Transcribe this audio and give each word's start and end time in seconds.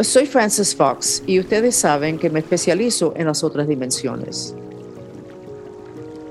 Soy 0.00 0.26
Francis 0.26 0.74
Fox 0.74 1.22
y 1.24 1.38
ustedes 1.38 1.76
saben 1.76 2.18
que 2.18 2.28
me 2.28 2.40
especializo 2.40 3.14
en 3.16 3.26
las 3.26 3.44
otras 3.44 3.68
dimensiones. 3.68 4.52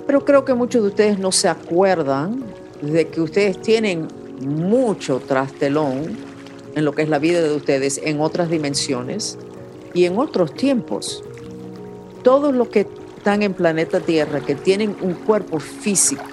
Pero 0.05 0.25
creo 0.25 0.43
que 0.43 0.54
muchos 0.54 0.82
de 0.82 0.89
ustedes 0.89 1.18
no 1.18 1.32
se 1.32 1.47
acuerdan 1.47 2.44
de 2.81 3.07
que 3.07 3.21
ustedes 3.21 3.62
tienen 3.62 4.09
mucho 4.41 5.21
trastelón 5.26 6.18
en 6.76 6.84
lo 6.84 6.91
que 6.91 7.04
es 7.04 7.09
la 7.09 7.20
vida 7.20 7.41
de 7.41 7.55
ustedes 7.55 8.02
en 8.04 8.20
otras 8.20 8.49
dimensiones 8.49 9.38
y 9.93 10.04
en 10.04 10.20
otros 10.20 10.54
tiempos. 10.54 11.23
Todos 12.21 12.54
los 12.54 12.68
que 12.68 12.86
están 13.18 13.43
en 13.43 13.54
planeta 13.54 14.02
Tierra, 14.02 14.41
que 14.41 14.55
tienen 14.55 14.93
un 15.00 15.14
cuerpo 15.14 15.61
físico, 15.61 16.25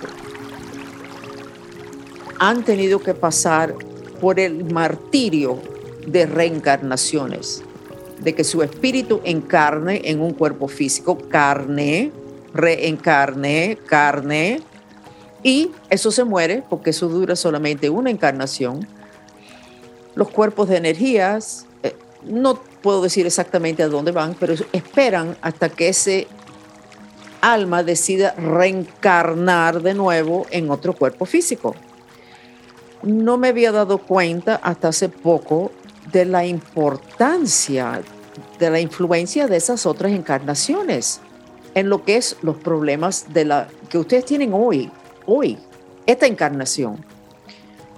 han 2.41 2.65
tenido 2.65 2.99
que 2.99 3.15
pasar 3.15 3.73
por 4.21 4.41
el 4.41 4.65
martirio 4.73 5.61
de 6.07 6.27
reencarnaciones, 6.27 7.63
de 8.21 8.35
que 8.35 8.45
su 8.45 8.63
espíritu 8.63 9.21
encarne 9.25 10.03
en 10.05 10.21
un 10.21 10.33
cuerpo 10.33 10.69
físico, 10.69 11.19
carne, 11.29 12.13
reencarne, 12.53 13.79
carne, 13.87 14.61
y 15.43 15.71
eso 15.89 16.11
se 16.11 16.25
muere 16.25 16.63
porque 16.69 16.91
eso 16.91 17.09
dura 17.09 17.35
solamente 17.35 17.89
una 17.89 18.11
encarnación. 18.11 18.87
Los 20.15 20.29
cuerpos 20.31 20.69
de 20.69 20.77
energías, 20.77 21.67
eh, 21.83 21.95
no 22.25 22.61
puedo 22.83 23.03
decir 23.03 23.27
exactamente 23.27 23.83
a 23.83 23.89
dónde 23.89 24.13
van, 24.13 24.35
pero 24.39 24.55
esperan 24.73 25.37
hasta 25.41 25.69
que 25.71 25.89
ese 25.89 26.27
alma 27.41 27.83
decida 27.83 28.35
reencarnar 28.35 29.83
de 29.83 29.95
nuevo 29.95 30.47
en 30.51 30.71
otro 30.71 30.93
cuerpo 30.93 31.25
físico. 31.25 31.75
No 33.03 33.39
me 33.39 33.49
había 33.49 33.73
dado 33.73 33.99
cuenta 33.99 34.57
hasta 34.57 34.89
hace 34.89 35.09
poco 35.09 35.73
de 36.13 36.25
la 36.25 36.45
importancia, 36.47 38.03
de 38.59 38.71
la 38.71 38.81
influencia 38.81 39.47
de 39.47 39.57
esas 39.57 39.87
otras 39.87 40.13
encarnaciones 40.13 41.21
en 41.75 41.89
lo 41.89 42.05
que 42.05 42.17
es 42.17 42.37
los 42.43 42.57
problemas 42.57 43.33
de 43.33 43.45
la 43.45 43.69
que 43.89 43.99
ustedes 43.99 44.25
tienen 44.25 44.53
hoy, 44.53 44.91
hoy, 45.27 45.59
esta 46.07 46.27
encarnación. 46.27 47.05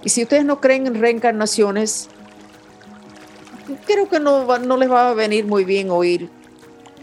Y 0.03 0.09
si 0.09 0.23
ustedes 0.23 0.45
no 0.45 0.59
creen 0.59 0.87
en 0.87 0.99
reencarnaciones, 0.99 2.09
creo 3.85 4.09
que 4.09 4.19
no, 4.19 4.57
no 4.59 4.77
les 4.77 4.91
va 4.91 5.09
a 5.09 5.13
venir 5.13 5.45
muy 5.45 5.63
bien 5.63 5.89
oír 5.89 6.29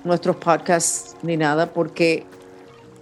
nuestros 0.04 0.36
podcasts 0.36 1.16
ni 1.22 1.36
nada, 1.36 1.72
porque 1.72 2.24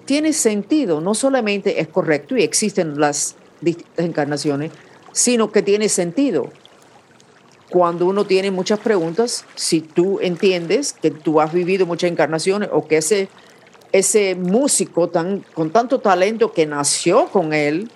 tiene 0.05 0.33
sentido, 0.33 1.01
no 1.01 1.15
solamente 1.15 1.81
es 1.81 1.89
correcto 1.89 2.37
y 2.37 2.43
existen 2.43 2.99
las 2.99 3.37
distintas 3.61 4.05
encarnaciones, 4.05 4.73
sino 5.13 5.51
que 5.51 5.63
tiene 5.63 5.89
sentido 5.89 6.51
cuando 7.71 8.07
uno 8.07 8.25
tiene 8.25 8.51
muchas 8.51 8.79
preguntas, 8.79 9.45
si 9.55 9.81
tú 9.81 10.19
entiendes 10.21 10.95
que 10.95 11.11
tú 11.11 11.41
has 11.41 11.53
vivido 11.53 11.87
muchas 11.87 12.11
encarnaciones 12.11 12.71
o 12.73 12.87
que 12.87 12.99
ese, 12.99 13.29
ese 13.93 14.35
músico 14.35 15.09
tan, 15.09 15.45
con 15.55 15.71
tanto 15.71 16.01
talento 16.01 16.53
que 16.53 16.67
nació 16.67 17.27
con 17.29 17.53
él, 17.53 17.91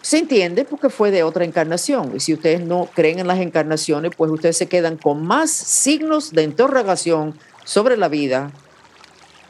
se 0.00 0.18
entiende 0.18 0.64
porque 0.64 0.88
fue 0.88 1.10
de 1.10 1.24
otra 1.24 1.44
encarnación. 1.44 2.12
Y 2.14 2.20
si 2.20 2.32
ustedes 2.32 2.60
no 2.60 2.88
creen 2.94 3.18
en 3.18 3.26
las 3.26 3.40
encarnaciones, 3.40 4.12
pues 4.16 4.30
ustedes 4.30 4.56
se 4.56 4.68
quedan 4.68 4.96
con 4.96 5.26
más 5.26 5.50
signos 5.50 6.32
de 6.32 6.44
interrogación 6.44 7.36
sobre 7.64 7.96
la 7.96 8.08
vida 8.08 8.52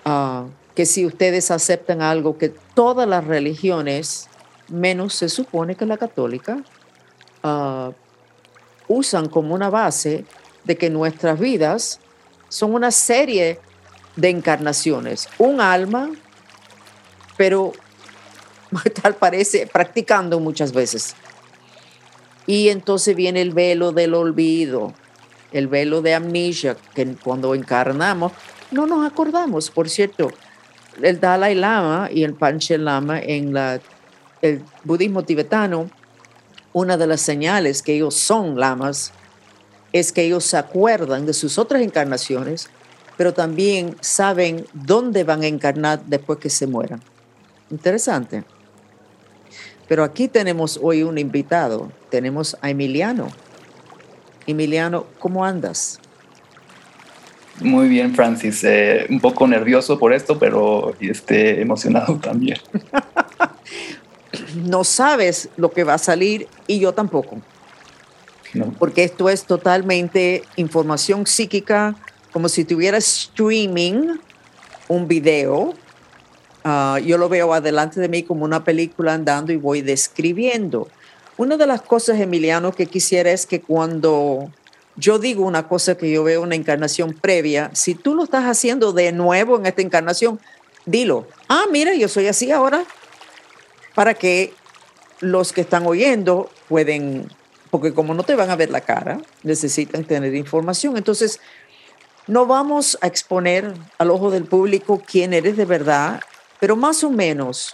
uh, 0.06 0.48
que 0.74 0.86
si 0.86 1.04
ustedes 1.04 1.50
aceptan 1.50 2.00
algo 2.00 2.38
que 2.38 2.48
todas 2.48 3.06
las 3.06 3.24
religiones, 3.24 4.28
menos 4.68 5.14
se 5.14 5.28
supone 5.28 5.74
que 5.74 5.86
la 5.86 5.98
católica, 5.98 6.62
uh, 7.44 7.92
usan 8.88 9.28
como 9.28 9.54
una 9.54 9.70
base 9.70 10.24
de 10.64 10.76
que 10.76 10.90
nuestras 10.90 11.38
vidas 11.38 12.00
son 12.48 12.74
una 12.74 12.90
serie 12.90 13.60
de 14.16 14.30
encarnaciones, 14.30 15.28
un 15.38 15.60
alma, 15.60 16.10
pero 17.36 17.72
tal 19.02 19.14
parece 19.14 19.66
practicando 19.66 20.40
muchas 20.40 20.72
veces. 20.72 21.14
Y 22.46 22.68
entonces 22.68 23.16
viene 23.16 23.42
el 23.42 23.52
velo 23.52 23.92
del 23.92 24.14
olvido, 24.14 24.94
el 25.52 25.66
velo 25.66 26.02
de 26.02 26.14
amnesia, 26.14 26.76
que 26.94 27.14
cuando 27.16 27.54
encarnamos 27.54 28.32
no 28.70 28.86
nos 28.86 29.06
acordamos. 29.06 29.70
Por 29.70 29.88
cierto, 29.88 30.30
el 31.02 31.20
Dalai 31.20 31.54
Lama 31.54 32.08
y 32.12 32.22
el 32.22 32.34
Panche 32.34 32.78
Lama 32.78 33.20
en 33.20 33.52
la, 33.52 33.80
el 34.42 34.62
budismo 34.84 35.24
tibetano 35.24 35.90
una 36.76 36.98
de 36.98 37.06
las 37.06 37.22
señales 37.22 37.80
que 37.80 37.94
ellos 37.94 38.14
son 38.14 38.60
lamas 38.60 39.10
es 39.94 40.12
que 40.12 40.24
ellos 40.24 40.44
se 40.44 40.58
acuerdan 40.58 41.24
de 41.24 41.32
sus 41.32 41.56
otras 41.56 41.80
encarnaciones, 41.80 42.68
pero 43.16 43.32
también 43.32 43.96
saben 44.02 44.66
dónde 44.74 45.24
van 45.24 45.40
a 45.40 45.46
encarnar 45.46 46.04
después 46.04 46.38
que 46.38 46.50
se 46.50 46.66
mueran. 46.66 47.00
Interesante. 47.70 48.44
Pero 49.88 50.04
aquí 50.04 50.28
tenemos 50.28 50.78
hoy 50.82 51.02
un 51.02 51.16
invitado. 51.16 51.90
Tenemos 52.10 52.58
a 52.60 52.68
Emiliano. 52.68 53.28
Emiliano, 54.46 55.06
¿cómo 55.18 55.46
andas? 55.46 55.98
Muy 57.62 57.88
bien, 57.88 58.14
Francis. 58.14 58.62
Eh, 58.64 59.06
un 59.08 59.20
poco 59.20 59.46
nervioso 59.46 59.98
por 59.98 60.12
esto, 60.12 60.38
pero 60.38 60.94
este, 61.00 61.58
emocionado 61.62 62.16
también. 62.16 62.58
no 64.56 64.84
sabes 64.84 65.48
lo 65.56 65.70
que 65.70 65.84
va 65.84 65.94
a 65.94 65.98
salir 65.98 66.48
y 66.66 66.78
yo 66.78 66.92
tampoco. 66.92 67.40
Porque 68.78 69.04
esto 69.04 69.28
es 69.28 69.44
totalmente 69.44 70.42
información 70.56 71.26
psíquica, 71.26 71.94
como 72.32 72.48
si 72.48 72.64
tuviera 72.64 72.96
streaming 72.98 74.16
un 74.88 75.08
video. 75.08 75.74
Ah, 76.64 76.98
yo 77.04 77.18
lo 77.18 77.28
veo 77.28 77.52
adelante 77.52 78.00
de 78.00 78.08
mí 78.08 78.22
como 78.22 78.44
una 78.44 78.64
película 78.64 79.14
andando 79.14 79.52
y 79.52 79.56
voy 79.56 79.82
describiendo. 79.82 80.88
Una 81.36 81.56
de 81.56 81.66
las 81.66 81.82
cosas, 81.82 82.18
Emiliano, 82.18 82.72
que 82.72 82.86
quisiera 82.86 83.30
es 83.30 83.44
que 83.46 83.60
cuando 83.60 84.50
yo 84.96 85.18
digo 85.18 85.44
una 85.44 85.68
cosa 85.68 85.96
que 85.96 86.10
yo 86.10 86.24
veo 86.24 86.40
una 86.40 86.54
encarnación 86.54 87.12
previa, 87.12 87.70
si 87.74 87.94
tú 87.94 88.14
lo 88.14 88.24
estás 88.24 88.44
haciendo 88.44 88.92
de 88.92 89.12
nuevo 89.12 89.58
en 89.58 89.66
esta 89.66 89.82
encarnación, 89.82 90.40
dilo. 90.86 91.28
Ah, 91.48 91.64
mira, 91.70 91.94
yo 91.94 92.08
soy 92.08 92.26
así 92.26 92.50
ahora 92.50 92.84
para 93.96 94.12
que 94.12 94.52
los 95.20 95.54
que 95.54 95.62
están 95.62 95.86
oyendo 95.86 96.50
pueden, 96.68 97.32
porque 97.70 97.94
como 97.94 98.12
no 98.12 98.24
te 98.24 98.36
van 98.36 98.50
a 98.50 98.56
ver 98.56 98.68
la 98.68 98.82
cara, 98.82 99.22
necesitan 99.42 100.04
tener 100.04 100.34
información. 100.34 100.98
Entonces, 100.98 101.40
no 102.26 102.44
vamos 102.44 102.98
a 103.00 103.06
exponer 103.06 103.72
al 103.96 104.10
ojo 104.10 104.30
del 104.30 104.44
público 104.44 105.02
quién 105.04 105.32
eres 105.32 105.56
de 105.56 105.64
verdad, 105.64 106.20
pero 106.60 106.76
más 106.76 107.02
o 107.04 107.10
menos, 107.10 107.72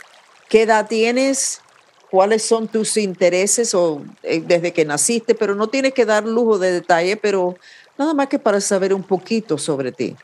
¿qué 0.48 0.62
edad 0.62 0.86
tienes? 0.86 1.60
¿Cuáles 2.08 2.44
son 2.44 2.68
tus 2.68 2.96
intereses 2.98 3.74
o 3.74 4.04
eh, 4.22 4.40
desde 4.46 4.72
que 4.72 4.84
naciste? 4.84 5.34
Pero 5.34 5.56
no 5.56 5.66
tienes 5.70 5.92
que 5.92 6.04
dar 6.06 6.24
lujo 6.24 6.56
de 6.56 6.70
detalle, 6.70 7.16
pero 7.16 7.56
nada 7.98 8.14
más 8.14 8.28
que 8.28 8.38
para 8.38 8.60
saber 8.60 8.94
un 8.94 9.02
poquito 9.02 9.58
sobre 9.58 9.90
ti. 9.90 10.14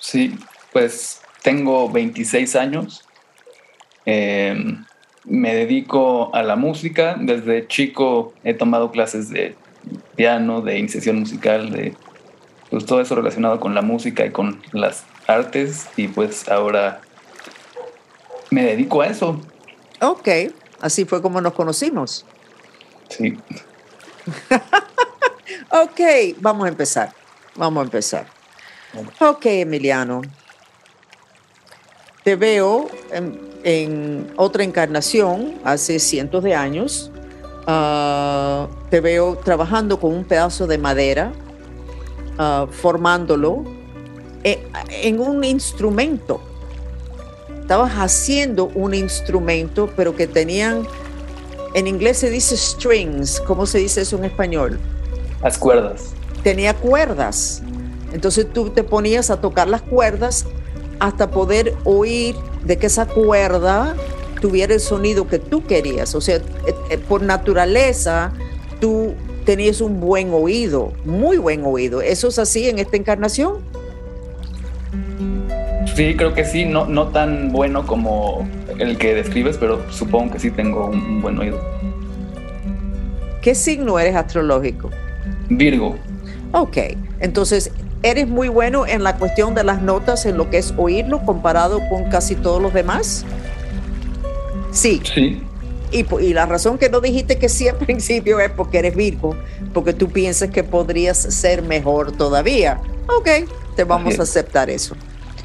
Sí, 0.00 0.36
pues 0.72 1.20
tengo 1.42 1.88
26 1.88 2.56
años. 2.56 3.05
Em, 4.06 4.84
me 5.24 5.54
dedico 5.54 6.34
a 6.34 6.42
la 6.42 6.56
música. 6.56 7.16
Desde 7.20 7.66
chico 7.66 8.32
he 8.44 8.54
tomado 8.54 8.90
clases 8.90 9.28
de 9.28 9.56
piano, 10.14 10.62
de 10.62 10.78
iniciación 10.78 11.20
musical, 11.20 11.70
de 11.70 11.94
pues, 12.70 12.86
todo 12.86 13.00
eso 13.00 13.14
relacionado 13.14 13.60
con 13.60 13.74
la 13.74 13.82
música 13.82 14.24
y 14.24 14.30
con 14.30 14.62
las 14.72 15.04
artes. 15.26 15.88
Y 15.96 16.08
pues 16.08 16.48
ahora 16.48 17.00
me 18.50 18.62
dedico 18.62 19.02
a 19.02 19.08
eso. 19.08 19.40
Ok, 20.00 20.28
así 20.80 21.04
fue 21.04 21.20
como 21.20 21.40
nos 21.40 21.54
conocimos. 21.54 22.24
Sí. 23.08 23.36
ok, 25.70 26.00
vamos 26.40 26.66
a 26.66 26.68
empezar. 26.68 27.12
Vamos 27.56 27.82
a 27.82 27.84
empezar. 27.84 28.26
Ok, 29.20 29.46
Emiliano. 29.46 30.22
Te 32.26 32.34
veo 32.34 32.88
en, 33.12 34.32
otra 34.34 34.64
encarnación 34.64 35.54
hace 35.62 36.00
cientos 36.00 36.42
de 36.42 36.56
años. 36.56 37.12
Ah, 37.68 38.66
te 38.90 39.00
veo 39.00 39.36
trabajando 39.36 40.00
con 40.00 40.12
un 40.12 40.24
pedazo 40.24 40.66
de 40.66 40.76
madera, 40.76 41.30
ah, 42.36 42.66
formándolo 42.68 43.62
en, 44.42 44.58
en 44.88 45.20
un 45.20 45.44
instrumento. 45.44 46.40
Estabas 47.60 47.92
haciendo 47.92 48.72
un 48.74 48.92
instrumento, 48.92 49.88
pero 49.94 50.16
que 50.16 50.26
tenían, 50.26 50.84
en 51.74 51.86
inglés 51.86 52.18
se 52.18 52.28
dice 52.28 52.56
strings, 52.56 53.40
¿cómo 53.42 53.66
se 53.66 53.78
dice 53.78 54.00
eso 54.00 54.16
en 54.16 54.24
español? 54.24 54.80
Las 55.44 55.58
cuerdas. 55.58 56.06
Tenía 56.42 56.74
cuerdas. 56.74 57.62
Entonces 58.12 58.52
tú 58.52 58.70
te 58.70 58.82
ponías 58.82 59.30
a 59.30 59.40
tocar 59.40 59.68
las 59.68 59.82
cuerdas 59.82 60.44
hasta 61.00 61.30
poder 61.30 61.74
oír 61.84 62.34
de 62.64 62.76
que 62.78 62.86
esa 62.86 63.06
cuerda 63.06 63.94
tuviera 64.40 64.74
el 64.74 64.80
sonido 64.80 65.26
que 65.26 65.38
tú 65.38 65.64
querías. 65.64 66.14
O 66.14 66.20
sea, 66.20 66.36
eh, 66.36 66.42
eh, 66.90 66.98
por 66.98 67.22
naturaleza, 67.22 68.32
tú 68.80 69.14
tenías 69.44 69.80
un 69.80 70.00
buen 70.00 70.32
oído, 70.32 70.92
muy 71.04 71.38
buen 71.38 71.64
oído. 71.64 72.02
¿Eso 72.02 72.28
es 72.28 72.38
así 72.38 72.68
en 72.68 72.78
esta 72.78 72.96
encarnación? 72.96 73.58
Sí, 75.94 76.14
creo 76.16 76.34
que 76.34 76.44
sí, 76.44 76.66
no, 76.66 76.86
no 76.86 77.08
tan 77.08 77.52
bueno 77.52 77.86
como 77.86 78.46
el 78.78 78.98
que 78.98 79.14
describes, 79.14 79.56
pero 79.56 79.90
supongo 79.90 80.32
que 80.32 80.38
sí 80.38 80.50
tengo 80.50 80.88
un, 80.88 81.22
buen 81.22 81.38
oído. 81.38 81.58
¿Qué 83.40 83.54
signo 83.54 83.98
eres 83.98 84.16
astrológico? 84.16 84.90
Virgo. 85.48 85.96
Ok, 86.52 86.76
entonces 87.20 87.70
eres 88.02 88.28
muy 88.28 88.48
bueno 88.48 88.86
en 88.86 89.02
la 89.02 89.16
cuestión 89.16 89.54
de 89.54 89.64
las 89.64 89.82
notas, 89.82 90.26
en 90.26 90.36
lo 90.36 90.50
que 90.50 90.58
es 90.58 90.74
oírlo 90.76 91.24
comparado 91.24 91.80
con 91.88 92.04
casi 92.10 92.34
todos 92.34 92.60
los 92.62 92.72
demás. 92.72 93.24
Sí. 94.70 95.00
Sí. 95.04 95.42
Y, 95.92 96.04
y, 96.20 96.32
la 96.34 96.46
razón 96.46 96.78
que 96.78 96.90
no 96.90 97.00
dijiste 97.00 97.38
que 97.38 97.48
sí 97.48 97.68
al 97.68 97.76
principio 97.78 98.40
es 98.40 98.50
porque 98.50 98.78
eres 98.78 98.96
Virgo, 98.96 99.36
porque 99.72 99.92
tú 99.92 100.10
piensas 100.10 100.50
que 100.50 100.64
podrías 100.64 101.16
ser 101.16 101.62
mejor 101.62 102.12
todavía. 102.12 102.80
Ok, 103.16 103.28
te 103.76 103.84
vamos 103.84 104.18
a 104.18 104.22
aceptar 104.22 104.68
eso. 104.68 104.96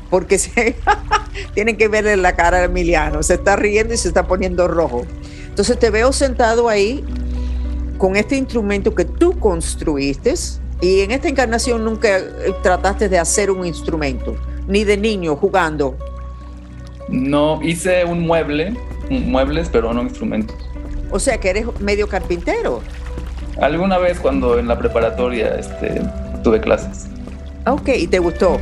Porque 0.09 0.37
se, 0.37 0.75
tienen 1.53 1.77
que 1.77 1.87
verle 1.87 2.17
la 2.17 2.35
cara 2.35 2.57
a 2.57 2.63
Emiliano, 2.63 3.23
se 3.23 3.35
está 3.35 3.55
riendo 3.55 3.93
y 3.93 3.97
se 3.97 4.07
está 4.07 4.27
poniendo 4.27 4.67
rojo. 4.67 5.05
Entonces 5.47 5.77
te 5.77 5.89
veo 5.89 6.11
sentado 6.11 6.69
ahí 6.69 7.05
con 7.97 8.15
este 8.15 8.35
instrumento 8.35 8.95
que 8.95 9.05
tú 9.05 9.37
construiste 9.39 10.33
y 10.81 11.01
en 11.01 11.11
esta 11.11 11.29
encarnación 11.29 11.85
nunca 11.85 12.19
trataste 12.63 13.07
de 13.07 13.19
hacer 13.19 13.51
un 13.51 13.65
instrumento, 13.65 14.35
ni 14.67 14.83
de 14.83 14.97
niño 14.97 15.35
jugando. 15.35 15.95
No, 17.07 17.61
hice 17.61 18.05
un 18.05 18.25
mueble 18.25 18.75
muebles, 19.19 19.69
pero 19.69 19.93
no 19.93 20.01
instrumentos. 20.01 20.55
O 21.11 21.19
sea 21.19 21.37
que 21.37 21.49
eres 21.49 21.65
medio 21.79 22.07
carpintero. 22.07 22.81
Alguna 23.59 23.97
vez 23.97 24.19
cuando 24.19 24.57
en 24.57 24.67
la 24.67 24.77
preparatoria 24.77 25.55
este, 25.55 26.01
tuve 26.43 26.61
clases. 26.61 27.07
Ok, 27.67 27.89
¿y 27.89 28.07
te 28.07 28.19
gustó? 28.19 28.59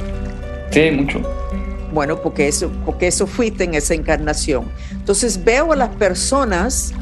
Sí, 0.71 0.91
mucho. 0.91 1.21
Bueno, 1.93 2.17
porque 2.21 2.47
eso, 2.47 2.71
porque 2.85 3.07
eso 3.07 3.27
fuiste 3.27 3.63
en 3.63 3.75
esa 3.75 3.93
encarnación. 3.93 4.65
Entonces 4.91 5.43
veo 5.43 5.73
a 5.73 5.75
las 5.75 5.89
personas 5.89 6.93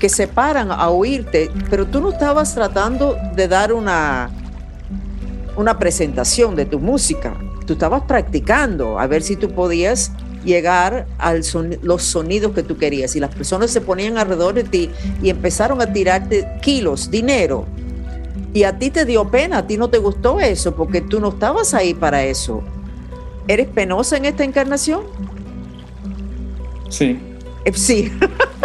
que 0.00 0.08
se 0.08 0.28
paran 0.28 0.70
a 0.70 0.88
oírte, 0.88 1.50
pero 1.70 1.86
tú 1.86 2.00
no 2.00 2.10
estabas 2.10 2.54
tratando 2.54 3.16
de 3.34 3.48
dar 3.48 3.72
una, 3.72 4.30
una 5.56 5.78
presentación 5.78 6.56
de 6.56 6.66
tu 6.66 6.78
música. 6.78 7.36
Tú 7.66 7.74
estabas 7.74 8.02
practicando 8.02 8.98
a 8.98 9.06
ver 9.06 9.22
si 9.22 9.36
tú 9.36 9.50
podías 9.50 10.12
llegar 10.44 11.06
a 11.18 11.34
los 11.34 12.02
sonidos 12.02 12.52
que 12.52 12.62
tú 12.62 12.78
querías. 12.78 13.16
Y 13.16 13.20
las 13.20 13.34
personas 13.34 13.70
se 13.70 13.80
ponían 13.80 14.16
alrededor 14.16 14.54
de 14.54 14.64
ti 14.64 14.90
y 15.22 15.30
empezaron 15.30 15.82
a 15.82 15.92
tirarte 15.92 16.46
kilos, 16.62 17.10
dinero. 17.10 17.66
Y 18.54 18.62
a 18.62 18.78
ti 18.78 18.90
te 18.90 19.04
dio 19.04 19.30
pena, 19.30 19.58
a 19.58 19.66
ti 19.66 19.76
no 19.76 19.90
te 19.90 19.98
gustó 19.98 20.40
eso, 20.40 20.74
porque 20.74 21.02
tú 21.02 21.20
no 21.20 21.28
estabas 21.30 21.74
ahí 21.74 21.92
para 21.92 22.24
eso. 22.24 22.62
¿Eres 23.48 23.68
penosa 23.68 24.16
en 24.16 24.24
esta 24.24 24.44
encarnación? 24.44 25.02
Sí. 26.88 27.18
Eh, 27.64 27.72
sí. 27.74 28.12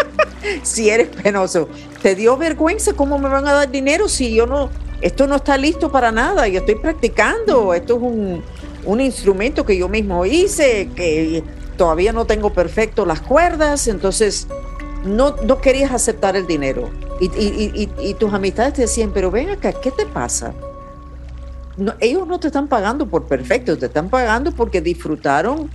si 0.64 0.90
eres 0.90 1.10
penoso. 1.10 1.68
¿Te 2.02 2.16
dio 2.16 2.38
vergüenza 2.38 2.94
cómo 2.94 3.20
me 3.20 3.30
van 3.30 3.48
a 3.48 3.54
dar 3.54 3.70
dinero 3.70 4.08
si 4.08 4.34
yo 4.34 4.48
no, 4.48 4.70
esto 5.02 5.28
no 5.28 5.38
está 5.38 5.58
listo 5.58 5.92
para 5.92 6.12
nada? 6.12 6.48
Yo 6.48 6.60
estoy 6.60 6.76
practicando, 6.76 7.74
esto 7.74 7.96
es 7.96 8.02
un, 8.02 8.44
un 8.86 9.02
instrumento 9.02 9.66
que 9.66 9.78
yo 9.78 9.90
mismo 9.90 10.26
hice, 10.26 10.90
que 10.96 11.44
todavía 11.78 12.14
no 12.14 12.26
tengo 12.26 12.52
perfecto 12.52 13.06
las 13.06 13.22
cuerdas, 13.22 13.88
entonces 13.88 14.48
no, 15.04 15.36
no 15.44 15.60
querías 15.60 15.92
aceptar 15.92 16.36
el 16.36 16.48
dinero. 16.48 16.90
Y, 17.20 18.14
tus 18.16 18.34
amistades 18.34 18.74
te 18.74 18.82
decían, 18.82 19.12
pero 19.14 19.30
ven 19.30 19.50
acá, 19.50 19.74
¿qué 19.74 19.92
te 19.92 20.06
pasa? 20.06 20.54
ellos 22.00 22.28
no 22.28 22.40
te 22.40 22.48
están 22.48 22.68
pagando 22.68 23.08
por 23.08 23.26
perfecto, 23.26 23.78
te 23.78 23.88
están 23.88 24.10
pagando 24.10 24.52
porque 24.52 24.82
disfrutaron 24.82 25.72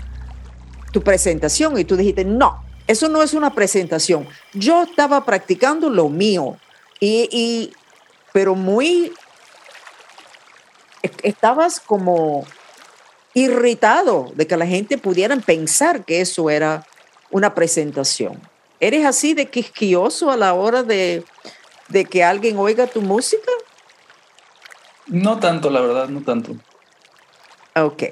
tu 0.92 1.02
presentación 1.02 1.76
y 1.78 1.84
tú 1.84 1.96
dijiste, 1.96 2.24
no, 2.24 2.62
eso 2.86 3.08
no 3.08 3.22
es 3.22 3.34
una 3.34 3.54
presentación. 3.54 4.26
Yo 4.52 4.82
estaba 4.82 5.24
practicando 5.24 5.90
lo 5.90 6.08
mío 6.08 6.56
y, 7.00 7.28
y 7.32 7.72
pero 8.36 8.54
muy, 8.54 9.14
estabas 11.22 11.80
como 11.80 12.44
irritado 13.32 14.30
de 14.34 14.46
que 14.46 14.58
la 14.58 14.66
gente 14.66 14.98
pudieran 14.98 15.40
pensar 15.40 16.04
que 16.04 16.20
eso 16.20 16.50
era 16.50 16.86
una 17.30 17.54
presentación. 17.54 18.38
¿Eres 18.78 19.06
así 19.06 19.32
de 19.32 19.46
quisquioso 19.46 20.30
a 20.30 20.36
la 20.36 20.52
hora 20.52 20.82
de, 20.82 21.24
de 21.88 22.04
que 22.04 22.22
alguien 22.22 22.58
oiga 22.58 22.86
tu 22.86 23.00
música? 23.00 23.50
No 25.06 25.40
tanto, 25.40 25.70
la 25.70 25.80
verdad, 25.80 26.08
no 26.10 26.20
tanto. 26.20 26.56
Ok. 27.74 28.02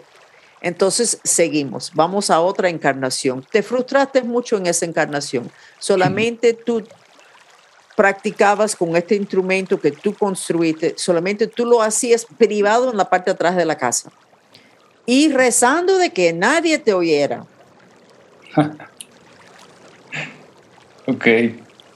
Entonces 0.63 1.21
seguimos. 1.23 1.93
Vamos 1.93 2.31
a 2.31 2.41
otra 2.41 2.71
encarnación. 2.71 3.47
Te 3.53 3.63
frustraste 3.63 4.23
mucho 4.23 4.57
en 4.57 4.69
esa 4.69 4.87
encarnación. 4.87 5.53
Solamente 5.79 6.55
tú 6.55 6.83
practicabas 7.97 8.75
con 8.77 8.97
este 8.97 9.15
instrumento 9.15 9.81
que 9.81 9.93
tú 9.93 10.15
construiste, 10.15 10.95
solamente 10.97 11.47
tú 11.47 11.65
lo 11.65 11.83
hacías 11.83 12.27
privado 12.39 12.91
en 12.91 12.97
la 12.97 13.09
parte 13.09 13.31
de 13.31 13.35
atrás 13.35 13.57
de 13.57 13.65
la 13.65 13.77
casa 13.77 14.11
y 15.07 15.33
rezando 15.33 15.99
de 15.99 16.11
que 16.11 16.33
nadie 16.33 16.79
te 16.79 16.93
oyera. 16.93 17.45
ok. 21.07 21.27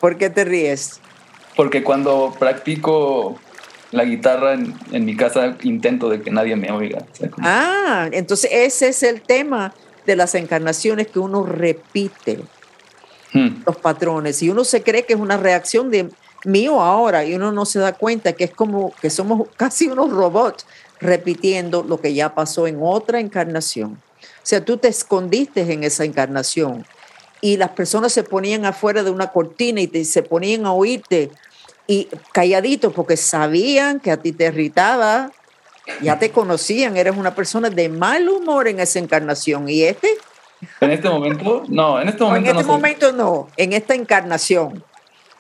¿Por 0.01 0.17
qué 0.17 0.31
te 0.31 0.45
ríes? 0.45 1.01
Porque 1.57 1.83
cuando 1.83 2.35
practico 2.39 3.39
la 3.91 4.05
guitarra 4.05 4.55
en, 4.55 5.05
mi 5.05 5.17
casa 5.17 5.57
intento 5.63 6.09
de 6.09 6.21
que 6.21 6.31
nadie 6.31 6.55
me 6.57 6.71
oiga. 6.71 7.05
ah, 7.41 8.09
entonces 8.13 8.51
ese 8.53 8.89
es 8.89 9.03
el 9.03 9.23
tema 9.23 9.75
de 10.07 10.15
las 10.15 10.35
encarnaciones 10.35 11.09
que 11.09 11.19
uno 11.19 11.45
repite 11.45 12.41
hmm. 13.33 13.63
los 13.67 13.77
patrones 13.77 14.43
y 14.43 14.51
uno 14.51 14.65
se 14.65 14.83
cree 14.83 15.05
que 15.05 15.15
es 15.15 15.21
una 15.21 15.37
reacción 15.37 15.91
de 15.91 16.11
mío 16.45 16.81
ahora 16.81 17.25
y 17.25 17.35
uno 17.35 17.53
no 17.53 17.67
se 17.67 17.79
da 17.79 17.93
cuenta 17.93 18.33
que 18.33 18.45
es 18.45 18.51
como 18.53 18.93
que 19.01 19.11
somos 19.11 19.49
casi 19.57 19.89
unos 19.89 20.11
robots 20.11 20.67
repitiendo 21.01 21.83
lo 21.83 22.01
que 22.01 22.15
ya 22.15 22.35
pasó 22.35 22.67
en 22.67 22.79
otra 22.83 23.21
encarnación. 23.21 24.01
O 24.21 24.49
sea, 24.49 24.65
tú 24.65 24.79
te 24.79 24.89
escondiste 24.89 25.61
en 25.73 25.85
esa 25.85 26.05
encarnación 26.05 26.85
y 27.41 27.57
las 27.57 27.71
personas 27.71 28.13
se 28.13 28.25
ponían 28.25 28.65
afuera 28.65 29.03
de 29.03 29.11
una 29.11 29.29
cortina 29.29 29.81
y 29.81 30.05
se 30.05 30.23
ponían 30.23 30.67
a 30.67 30.73
oírte 30.73 31.31
y 31.87 32.09
calladitos 32.33 32.93
porque 32.93 33.17
sabían 33.17 34.01
que 34.01 34.11
a 34.11 34.17
ti 34.17 34.33
te 34.33 34.47
irritaba, 34.47 35.33
ya 36.03 36.19
te 36.19 36.31
conocían, 36.31 36.97
eres 36.97 37.17
una 37.17 37.35
persona 37.35 37.71
de 37.71 37.89
mal 37.89 38.29
humor 38.29 38.69
en 38.69 38.81
esa 38.81 38.99
encarnación. 38.99 39.69
¿Y 39.69 39.85
este? 39.85 40.09
En 40.81 40.91
este 40.91 41.09
momento, 41.09 41.65
no, 41.69 42.01
en 42.01 42.09
este 42.09 42.25
momento 42.25 42.47
no. 42.47 42.51
En 42.51 42.61
este 42.61 42.73
momento 42.73 43.13
no, 43.13 43.49
en 43.57 43.73
esta 43.73 43.95
encarnación. 43.95 44.85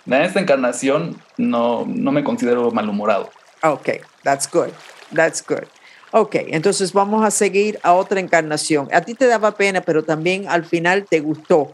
En 0.06 0.22
esta 0.22 0.40
encarnación 0.40 1.20
no, 1.36 1.84
no 1.86 2.12
me 2.12 2.24
considero 2.24 2.70
malhumorado. 2.70 3.30
Ok, 3.62 3.88
that's 4.22 4.50
good. 4.50 4.70
That's 5.14 5.44
good. 5.46 5.66
Ok, 6.10 6.36
entonces 6.48 6.92
vamos 6.92 7.24
a 7.24 7.30
seguir 7.30 7.78
a 7.82 7.92
otra 7.92 8.20
encarnación. 8.20 8.88
A 8.92 9.02
ti 9.02 9.14
te 9.14 9.26
daba 9.26 9.52
pena, 9.52 9.82
pero 9.82 10.04
también 10.04 10.48
al 10.48 10.64
final 10.64 11.04
te 11.04 11.20
gustó. 11.20 11.72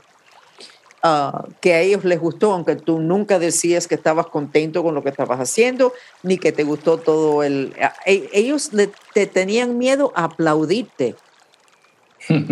Ah, 1.06 1.44
que 1.60 1.74
a 1.74 1.80
ellos 1.80 2.02
les 2.04 2.18
gustó, 2.18 2.52
aunque 2.52 2.76
tú 2.76 2.98
nunca 2.98 3.38
decías 3.38 3.86
que 3.86 3.94
estabas 3.94 4.26
contento 4.28 4.82
con 4.82 4.94
lo 4.94 5.02
que 5.02 5.10
estabas 5.10 5.38
haciendo, 5.38 5.92
ni 6.22 6.38
que 6.38 6.50
te 6.50 6.64
gustó 6.64 6.96
todo 6.96 7.42
el... 7.42 7.74
E, 8.06 8.30
ellos 8.32 8.70
te 9.12 9.26
tenían 9.26 9.76
miedo 9.76 10.14
a 10.16 10.24
aplaudirte, 10.24 11.14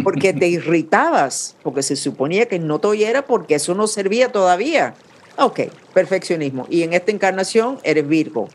porque 0.05 0.33
te 0.33 0.49
irritabas, 0.49 1.57
porque 1.63 1.83
se 1.83 1.97
suponía 1.97 2.47
que 2.47 2.59
no 2.59 2.79
te 2.79 2.89
oyera 2.89 3.27
porque 3.27 3.55
eso 3.57 3.75
no 3.75 3.87
servía 3.87 4.31
todavía. 4.33 4.95
Ok, 5.37 5.61
perfeccionismo. 5.95 6.67
Y 6.69 6.83
en 6.83 6.93
esta 6.93 7.11
encarnación 7.11 7.79
eres 7.83 8.07
Virgo. 8.07 8.49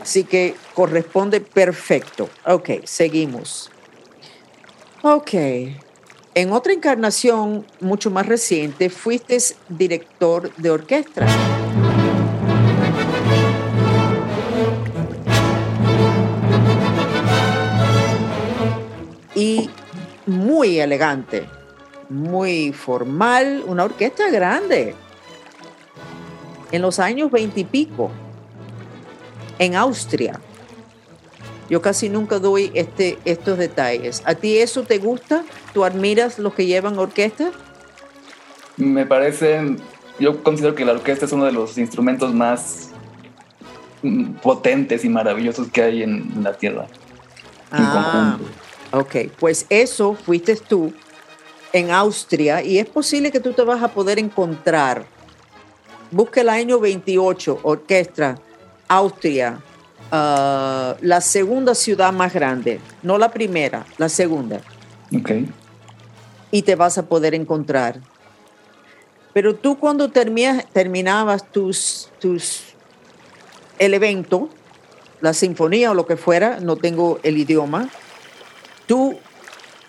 Así 0.00 0.24
que 0.24 0.54
corresponde 0.74 1.40
perfecto. 1.40 2.30
Ok, 2.46 2.70
seguimos. 2.84 3.70
Ok. 5.02 5.34
En 6.34 6.52
otra 6.52 6.72
encarnación 6.72 7.66
mucho 7.80 8.10
más 8.10 8.26
reciente, 8.26 8.90
fuiste 8.90 9.38
director 9.68 10.54
de 10.56 10.70
orquesta. 10.70 11.26
Muy 20.56 20.80
elegante, 20.80 21.46
muy 22.08 22.72
formal, 22.72 23.62
una 23.66 23.84
orquesta 23.84 24.30
grande. 24.30 24.94
En 26.72 26.80
los 26.80 26.98
años 26.98 27.30
veintipico 27.30 28.10
en 29.58 29.74
Austria. 29.76 30.40
Yo 31.68 31.82
casi 31.82 32.08
nunca 32.08 32.38
doy 32.38 32.70
este, 32.72 33.18
estos 33.26 33.58
detalles. 33.58 34.22
¿A 34.24 34.34
ti 34.34 34.56
eso 34.56 34.82
te 34.84 34.96
gusta? 34.96 35.44
¿Tú 35.74 35.84
admiras 35.84 36.38
los 36.38 36.54
que 36.54 36.64
llevan 36.64 36.98
orquesta? 36.98 37.50
Me 38.78 39.04
parece, 39.04 39.76
yo 40.18 40.42
considero 40.42 40.74
que 40.74 40.86
la 40.86 40.92
orquesta 40.92 41.26
es 41.26 41.32
uno 41.32 41.44
de 41.44 41.52
los 41.52 41.76
instrumentos 41.76 42.32
más, 42.32 42.90
potentes 44.42 45.04
y 45.04 45.10
maravillosos 45.10 45.68
que 45.68 45.82
hay 45.82 46.02
en 46.02 46.42
la 46.42 46.54
Tierra. 46.54 46.86
Ah, 47.70 48.38
ok, 48.92 49.16
pues 49.38 49.66
eso 49.68 50.14
fuiste 50.14 50.56
tú 50.56 50.92
en 51.72 51.90
Austria 51.90 52.62
y 52.62 52.78
es 52.78 52.86
posible 52.86 53.30
que 53.30 53.40
tú 53.40 53.52
te 53.52 53.62
vas 53.62 53.82
a 53.82 53.88
poder 53.88 54.18
encontrar. 54.18 55.06
Busca 56.10 56.40
el 56.40 56.48
año 56.48 56.78
28, 56.78 57.60
orquesta, 57.62 58.38
Austria, 58.88 59.60
ah, 60.10 60.96
la 61.00 61.20
segunda 61.20 61.74
ciudad 61.74 62.12
más 62.12 62.32
grande, 62.32 62.80
no 63.02 63.18
la 63.18 63.30
primera, 63.30 63.84
la 63.98 64.08
segunda. 64.08 64.60
Ok. 65.16 65.30
Y 66.50 66.62
te 66.62 66.76
vas 66.76 66.96
a 66.96 67.06
poder 67.06 67.34
encontrar. 67.34 68.00
Pero 69.32 69.54
tú 69.54 69.78
cuando 69.78 70.10
terminabas 70.10 71.52
tus, 71.52 72.08
tus, 72.18 72.62
el 73.78 73.92
evento, 73.92 74.48
la 75.20 75.34
sinfonía 75.34 75.90
o 75.90 75.94
lo 75.94 76.06
que 76.06 76.16
fuera, 76.16 76.58
no 76.60 76.76
tengo 76.76 77.18
el 77.22 77.36
idioma, 77.36 77.90
tú, 78.86 79.18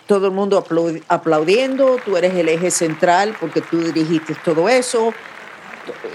todo 0.08 0.27
el 0.27 0.34
mundo 0.34 0.66
aplaudiendo, 1.08 1.98
tú 2.04 2.18
eres 2.18 2.34
el 2.36 2.50
eje 2.50 2.72
central 2.72 3.36
porque 3.39 3.62
tú 3.62 3.80
dirigiste 3.80 4.36
todo 4.44 4.70
eso, 4.70 5.13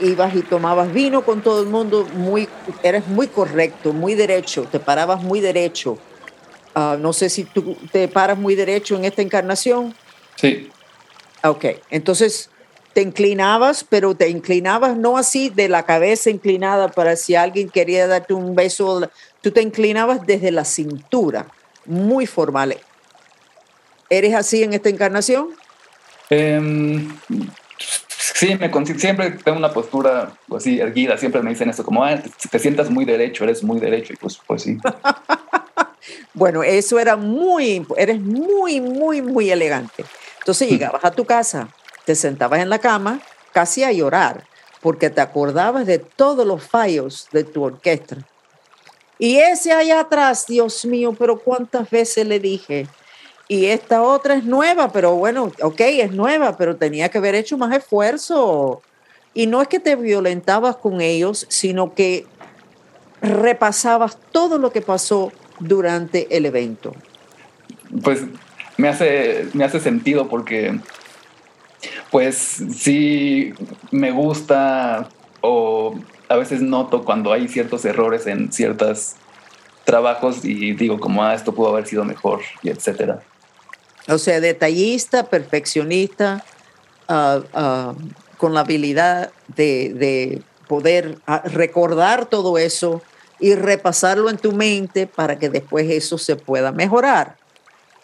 ibas 0.00 0.34
y 0.34 0.42
tomabas 0.42 0.92
vino 0.92 1.24
con 1.24 1.42
todo 1.42 1.62
el 1.62 1.68
mundo, 1.68 2.06
muy, 2.14 2.48
eres 2.82 3.06
muy 3.08 3.28
correcto, 3.28 3.92
muy 3.92 4.14
derecho, 4.14 4.66
te 4.70 4.80
parabas 4.80 5.22
muy 5.22 5.40
derecho. 5.40 5.98
Ah, 6.74 6.96
no 6.98 7.12
sé 7.12 7.28
si 7.28 7.44
tú 7.44 7.76
te 7.92 8.08
paras 8.08 8.38
muy 8.38 8.54
derecho 8.54 8.96
en 8.96 9.04
esta 9.04 9.20
encarnación. 9.20 9.94
Sí. 10.36 10.70
Ok, 11.44 11.66
entonces 11.90 12.50
te 12.94 13.02
inclinabas, 13.02 13.84
pero 13.88 14.14
te 14.14 14.28
inclinabas 14.28 14.96
no 14.96 15.16
así 15.16 15.50
de 15.50 15.68
la 15.68 15.84
cabeza 15.84 16.30
inclinada 16.30 16.88
para 16.88 17.16
si 17.16 17.34
alguien 17.34 17.68
quería 17.68 18.06
darte 18.06 18.34
un 18.34 18.54
beso, 18.54 19.08
tú 19.40 19.50
te 19.50 19.62
inclinabas 19.62 20.26
desde 20.26 20.50
la 20.50 20.64
cintura, 20.64 21.46
muy 21.84 22.26
formal. 22.26 22.76
¿Eres 24.08 24.34
así 24.34 24.62
en 24.62 24.72
esta 24.72 24.88
encarnación? 24.88 25.50
Em, 26.30 27.16
sí, 28.08 28.56
me, 28.56 28.70
siempre 28.98 29.30
tengo 29.30 29.58
una 29.58 29.72
postura 29.72 30.32
así 30.54 30.80
erguida, 30.80 31.16
siempre 31.16 31.42
me 31.42 31.50
dicen 31.50 31.70
eso, 31.70 31.84
como, 31.84 32.04
ah, 32.04 32.16
te, 32.20 32.48
te 32.48 32.58
sientas 32.58 32.90
muy 32.90 33.04
derecho, 33.04 33.44
eres 33.44 33.62
muy 33.62 33.80
derecho, 33.80 34.12
y 34.12 34.16
pues, 34.16 34.40
pues 34.46 34.62
sí. 34.62 34.78
bueno, 36.34 36.62
eso 36.62 36.98
era 36.98 37.16
muy, 37.16 37.86
eres 37.96 38.20
muy, 38.20 38.80
muy, 38.80 39.22
muy 39.22 39.50
elegante. 39.50 40.04
Entonces 40.38 40.68
llegabas 40.68 41.04
a 41.04 41.10
tu 41.12 41.24
casa, 41.24 41.68
te 42.04 42.14
sentabas 42.14 42.60
en 42.60 42.68
la 42.68 42.78
cama 42.78 43.20
casi 43.52 43.84
a 43.84 43.92
llorar 43.92 44.44
porque 44.82 45.10
te 45.10 45.20
acordabas 45.20 45.86
de 45.86 46.00
todos 46.00 46.44
los 46.46 46.62
fallos 46.62 47.28
de 47.32 47.44
tu 47.44 47.62
orquesta. 47.62 48.16
Y 49.22 49.38
ese 49.38 49.70
allá 49.70 50.00
atrás, 50.00 50.46
Dios 50.48 50.84
mío, 50.84 51.14
pero 51.16 51.38
cuántas 51.38 51.88
veces 51.88 52.26
le 52.26 52.40
dije, 52.40 52.88
y 53.46 53.66
esta 53.66 54.02
otra 54.02 54.34
es 54.34 54.42
nueva, 54.42 54.90
pero 54.90 55.14
bueno, 55.14 55.52
ok, 55.62 55.80
es 55.80 56.10
nueva, 56.10 56.56
pero 56.56 56.74
tenía 56.74 57.08
que 57.08 57.18
haber 57.18 57.36
hecho 57.36 57.56
más 57.56 57.72
esfuerzo. 57.72 58.82
Y 59.32 59.46
no 59.46 59.62
es 59.62 59.68
que 59.68 59.78
te 59.78 59.94
violentabas 59.94 60.74
con 60.74 61.00
ellos, 61.00 61.46
sino 61.48 61.94
que 61.94 62.26
repasabas 63.20 64.18
todo 64.32 64.58
lo 64.58 64.72
que 64.72 64.80
pasó 64.80 65.30
durante 65.60 66.36
el 66.36 66.44
evento. 66.44 66.92
Pues 68.02 68.22
me 68.76 68.88
hace, 68.88 69.46
me 69.52 69.62
hace 69.62 69.78
sentido 69.78 70.28
porque 70.28 70.80
pues 72.10 72.60
sí 72.74 73.54
me 73.92 74.10
gusta 74.10 75.08
o 75.42 75.94
a 76.32 76.36
veces 76.36 76.62
noto 76.62 77.04
cuando 77.04 77.32
hay 77.32 77.48
ciertos 77.48 77.84
errores 77.84 78.26
en 78.26 78.52
ciertos 78.52 79.14
trabajos 79.84 80.44
y 80.44 80.72
digo 80.74 80.98
como, 80.98 81.24
ah, 81.24 81.34
esto 81.34 81.54
pudo 81.54 81.68
haber 81.68 81.86
sido 81.86 82.04
mejor 82.04 82.40
y 82.62 82.70
etcétera. 82.70 83.22
O 84.08 84.18
sea, 84.18 84.40
detallista, 84.40 85.24
perfeccionista, 85.24 86.44
ah, 87.08 87.40
ah, 87.52 87.94
con 88.38 88.54
la 88.54 88.60
habilidad 88.60 89.30
de, 89.48 89.92
de 89.94 90.42
poder 90.68 91.18
recordar 91.44 92.26
todo 92.26 92.58
eso 92.58 93.02
y 93.38 93.54
repasarlo 93.54 94.30
en 94.30 94.38
tu 94.38 94.52
mente 94.52 95.06
para 95.06 95.38
que 95.38 95.48
después 95.48 95.90
eso 95.90 96.18
se 96.18 96.36
pueda 96.36 96.72
mejorar. 96.72 97.36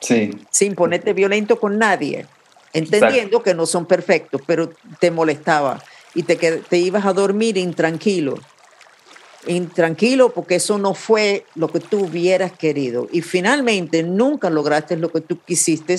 Sí. 0.01 0.31
Sin 0.51 0.75
ponerte 0.75 1.13
violento 1.13 1.59
con 1.59 1.79
nadie 1.79 2.27
entendiendo 2.73 3.43
que 3.43 3.55
no 3.55 3.67
son 3.67 3.87
perfectos, 3.87 4.41
pero 4.47 4.71
te 5.01 5.11
molestaba 5.11 5.83
y 6.15 6.23
te, 6.23 6.37
te 6.37 6.79
ibas 6.79 7.07
a 7.07 7.13
dormir 7.13 7.57
intranquilo. 7.57 8.35
Intranquilo 9.47 10.31
porque 10.31 10.57
eso 10.57 10.79
no 10.79 10.95
fue 10.95 11.47
lo 11.55 11.69
que 11.69 11.81
tú 11.81 12.05
hubieras 12.05 12.53
querido. 12.53 13.09
Y 13.13 13.23
finalmente 13.23 14.03
nunca 14.03 14.51
lograste 14.51 14.97
lo 14.97 15.11
que 15.11 15.21
tú 15.21 15.39
quisiste 15.45 15.99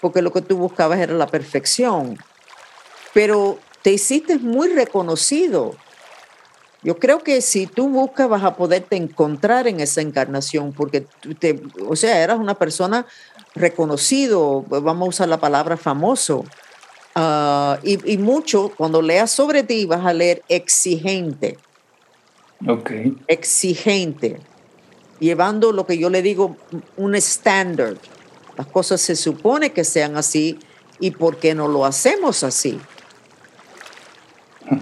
porque 0.00 0.22
lo 0.22 0.32
que 0.32 0.42
tú 0.42 0.56
buscabas 0.56 0.98
era 0.98 1.14
la 1.14 1.26
perfección. 1.26 2.18
Pero 3.12 3.58
te 3.82 3.92
hiciste 3.92 4.38
muy 4.38 4.68
reconocido. 4.68 5.76
Yo 6.82 6.98
creo 6.98 7.20
que 7.20 7.40
si 7.40 7.66
tú 7.66 7.88
buscas 7.88 8.28
vas 8.28 8.44
a 8.44 8.56
poderte 8.56 8.96
encontrar 8.96 9.66
en 9.66 9.80
esa 9.80 10.00
encarnación 10.00 10.72
porque, 10.72 11.06
te, 11.38 11.60
o 11.86 11.96
sea, 11.96 12.22
eras 12.22 12.38
una 12.38 12.54
persona 12.54 13.06
reconocido, 13.54 14.62
vamos 14.68 15.06
a 15.06 15.08
usar 15.08 15.28
la 15.28 15.40
palabra 15.40 15.76
famoso. 15.76 16.44
Ah, 17.20 17.80
y, 17.82 18.16
mucho, 18.16 18.70
cuando 18.76 19.02
leas 19.02 19.32
sobre 19.32 19.64
ti, 19.64 19.86
vas 19.86 20.06
a 20.06 20.12
leer 20.12 20.44
exigente. 20.48 21.58
Ok. 22.64 22.92
Exigente. 23.26 24.38
Llevando 25.18 25.72
lo 25.72 25.84
que 25.84 25.98
yo 25.98 26.10
le 26.10 26.22
digo, 26.22 26.56
un 26.96 27.16
estándar. 27.16 27.96
Las 28.56 28.68
cosas 28.68 29.00
se 29.00 29.16
supone 29.16 29.72
que 29.72 29.82
sean 29.82 30.16
así 30.16 30.60
y 31.00 31.10
por 31.10 31.38
qué 31.38 31.56
no 31.56 31.66
lo 31.66 31.84
hacemos 31.84 32.44
así. 32.44 32.78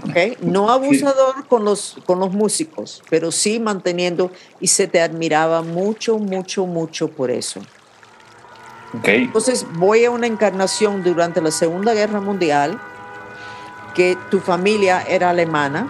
Okay. 0.09 0.37
No 0.40 0.69
abusador 0.71 1.47
con, 1.47 1.64
los, 1.64 1.99
con 2.07 2.19
los 2.19 2.33
músicos, 2.33 3.05
pero 3.09 3.31
sí 3.31 3.61
manteniendo 3.61 4.33
y 4.59 4.66
se 4.66 4.88
te 4.88 5.00
admiraba 5.00 5.62
mucho, 5.62 6.19
mucho, 6.19 6.66
mucho 6.66 7.09
por 7.09 7.31
eso. 7.31 7.61
Entonces 9.03 9.67
voy 9.75 10.05
a 10.05 10.11
una 10.11 10.26
encarnación 10.26 11.03
durante 11.03 11.41
la 11.41 11.50
Segunda 11.50 11.95
Guerra 11.95 12.21
Mundial, 12.21 12.81
que 13.95 14.17
tu 14.31 14.41
familia 14.41 15.03
era 15.09 15.31
alemana 15.31 15.88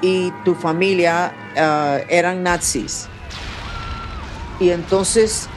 y 0.00 0.30
tu 0.44 0.54
familia 0.54 1.32
ah, 1.56 1.98
eran 2.08 2.42
nazis. 2.42 3.08
Y 4.60 4.70
entonces 4.70 5.48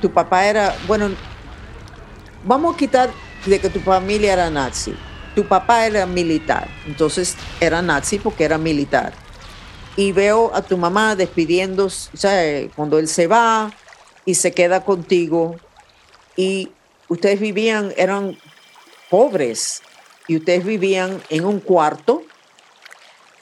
tu 0.00 0.10
papá 0.10 0.46
era, 0.46 0.74
bueno, 0.86 1.10
vamos 2.44 2.74
a 2.74 2.78
quitar 2.78 3.10
de 3.46 3.58
que 3.60 3.68
tu 3.68 3.80
familia 3.80 4.32
era 4.32 4.50
nazi. 4.50 4.94
Tu 5.34 5.46
papá 5.46 5.86
era 5.86 6.04
militar, 6.06 6.68
entonces 6.86 7.36
era 7.60 7.80
nazi 7.80 8.18
porque 8.18 8.44
era 8.44 8.58
militar. 8.58 9.12
Y 9.96 10.12
veo 10.12 10.52
a 10.54 10.62
tu 10.62 10.76
mamá 10.76 11.14
despidiéndose, 11.14 12.10
o 12.14 12.16
sea, 12.16 12.68
cuando 12.74 12.98
él 12.98 13.08
se 13.08 13.26
va, 13.26 13.70
y 14.28 14.34
se 14.34 14.52
queda 14.52 14.84
contigo 14.84 15.56
y 16.36 16.70
ustedes 17.08 17.40
vivían, 17.40 17.94
eran 17.96 18.36
pobres 19.08 19.80
y 20.26 20.36
ustedes 20.36 20.66
vivían 20.66 21.22
en 21.30 21.46
un 21.46 21.60
cuarto 21.60 22.22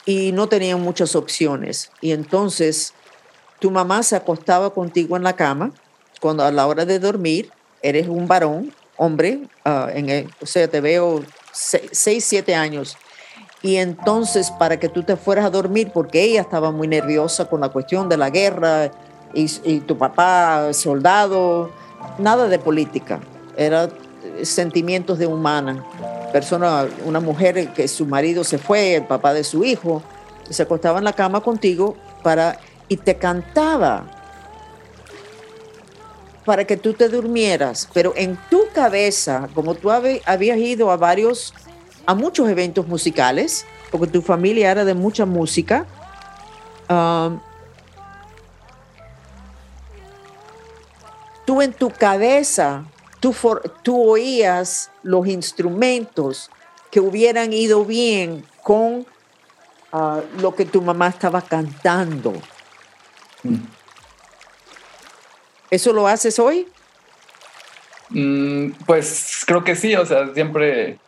y 0.05 0.31
no 0.31 0.47
tenían 0.47 0.79
muchas 0.79 1.13
opciones. 1.17 1.91
Y 1.99 2.13
entonces 2.13 2.93
tu 3.59 3.69
mamá 3.69 4.01
se 4.01 4.15
acostaba 4.15 4.73
contigo 4.73 5.17
en 5.17 5.23
la 5.23 5.35
cama 5.35 5.73
cuando 6.21 6.45
a 6.45 6.53
la 6.53 6.65
hora 6.65 6.85
de 6.85 6.99
dormir 6.99 7.51
eres 7.81 8.07
un 8.07 8.25
varón, 8.29 8.73
hombre, 8.95 9.41
ah, 9.65 9.89
en 9.93 10.31
o 10.39 10.45
sea, 10.45 10.69
te 10.69 10.79
veo 10.79 11.21
seis, 11.51 12.23
siete 12.23 12.55
años. 12.55 12.97
Y 13.61 13.75
entonces 13.75 14.51
para 14.51 14.79
que 14.79 14.87
tú 14.87 15.03
te 15.03 15.17
fueras 15.17 15.43
a 15.43 15.49
dormir, 15.49 15.91
porque 15.93 16.21
ella 16.21 16.39
estaba 16.39 16.71
muy 16.71 16.87
nerviosa 16.87 17.49
con 17.49 17.59
la 17.59 17.67
cuestión 17.67 18.07
de 18.07 18.15
la 18.15 18.29
guerra 18.29 18.89
y, 19.33 19.79
tu 19.81 19.97
papá 19.97 20.73
soldado, 20.73 21.71
nada 22.17 22.47
de 22.47 22.59
política, 22.59 23.19
era 23.55 23.89
sentimientos 24.43 25.19
de 25.19 25.27
humana. 25.27 25.83
Persona, 26.31 26.87
una 27.05 27.19
mujer 27.19 27.73
que 27.73 27.87
su 27.87 28.05
marido 28.05 28.43
se 28.43 28.57
fue, 28.57 28.95
el 28.95 29.05
papá 29.05 29.33
de 29.33 29.43
su 29.43 29.63
hijo, 29.63 30.01
se 30.49 30.63
acostaba 30.63 30.97
en 30.99 31.05
la 31.05 31.13
cama 31.13 31.41
contigo 31.41 31.95
para 32.23 32.59
y 32.87 32.97
te 32.97 33.17
cantaba 33.17 34.05
para 36.45 36.65
que 36.65 36.77
tú 36.77 36.93
te 36.93 37.09
durmieras, 37.09 37.89
pero 37.93 38.13
en 38.15 38.39
tu 38.49 38.61
cabeza, 38.73 39.49
como 39.53 39.75
tú 39.75 39.91
habías 39.91 40.57
ido 40.57 40.91
a 40.91 40.95
varios, 40.95 41.53
a 42.05 42.15
muchos 42.15 42.47
eventos 42.47 42.87
musicales, 42.87 43.65
porque 43.91 44.07
tu 44.07 44.21
familia 44.21 44.71
era 44.71 44.85
de 44.85 44.93
mucha 44.93 45.25
música, 45.25 45.85
um, 46.89 47.37
tú 51.47 51.61
en 51.61 51.71
tu 51.71 51.89
cabeza, 51.89 52.83
tú, 53.21 53.33
tú 53.81 54.03
oías 54.03 54.91
los 55.01 55.25
instrumentos 55.27 56.51
que 56.91 56.99
hubieran 56.99 57.53
ido 57.53 57.85
bien 57.85 58.43
con 58.61 59.07
ah, 59.93 60.19
lo 60.41 60.53
que 60.55 60.65
tu 60.65 60.81
mamá 60.81 61.07
estaba 61.07 61.41
cantando. 61.41 62.33
Mm. 63.43 63.55
¿Eso 65.71 65.93
lo 65.93 66.05
haces 66.05 66.37
hoy? 66.37 66.67
Mm, 68.09 68.71
pues 68.85 69.43
creo 69.47 69.63
que 69.63 69.77
sí, 69.77 69.95
o 69.95 70.05
sea, 70.05 70.33
siempre 70.33 70.99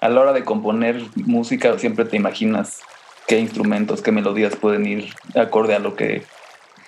a 0.00 0.08
la 0.08 0.22
hora 0.22 0.32
de 0.32 0.46
componer 0.46 1.02
música 1.14 1.78
siempre 1.78 2.06
te 2.06 2.16
imaginas 2.16 2.80
qué 3.26 3.38
instrumentos, 3.38 4.00
qué 4.00 4.12
melodías 4.12 4.56
pueden 4.56 4.86
ir 4.86 5.12
acorde 5.34 5.74
a 5.74 5.78
lo 5.78 5.94
que 5.94 6.22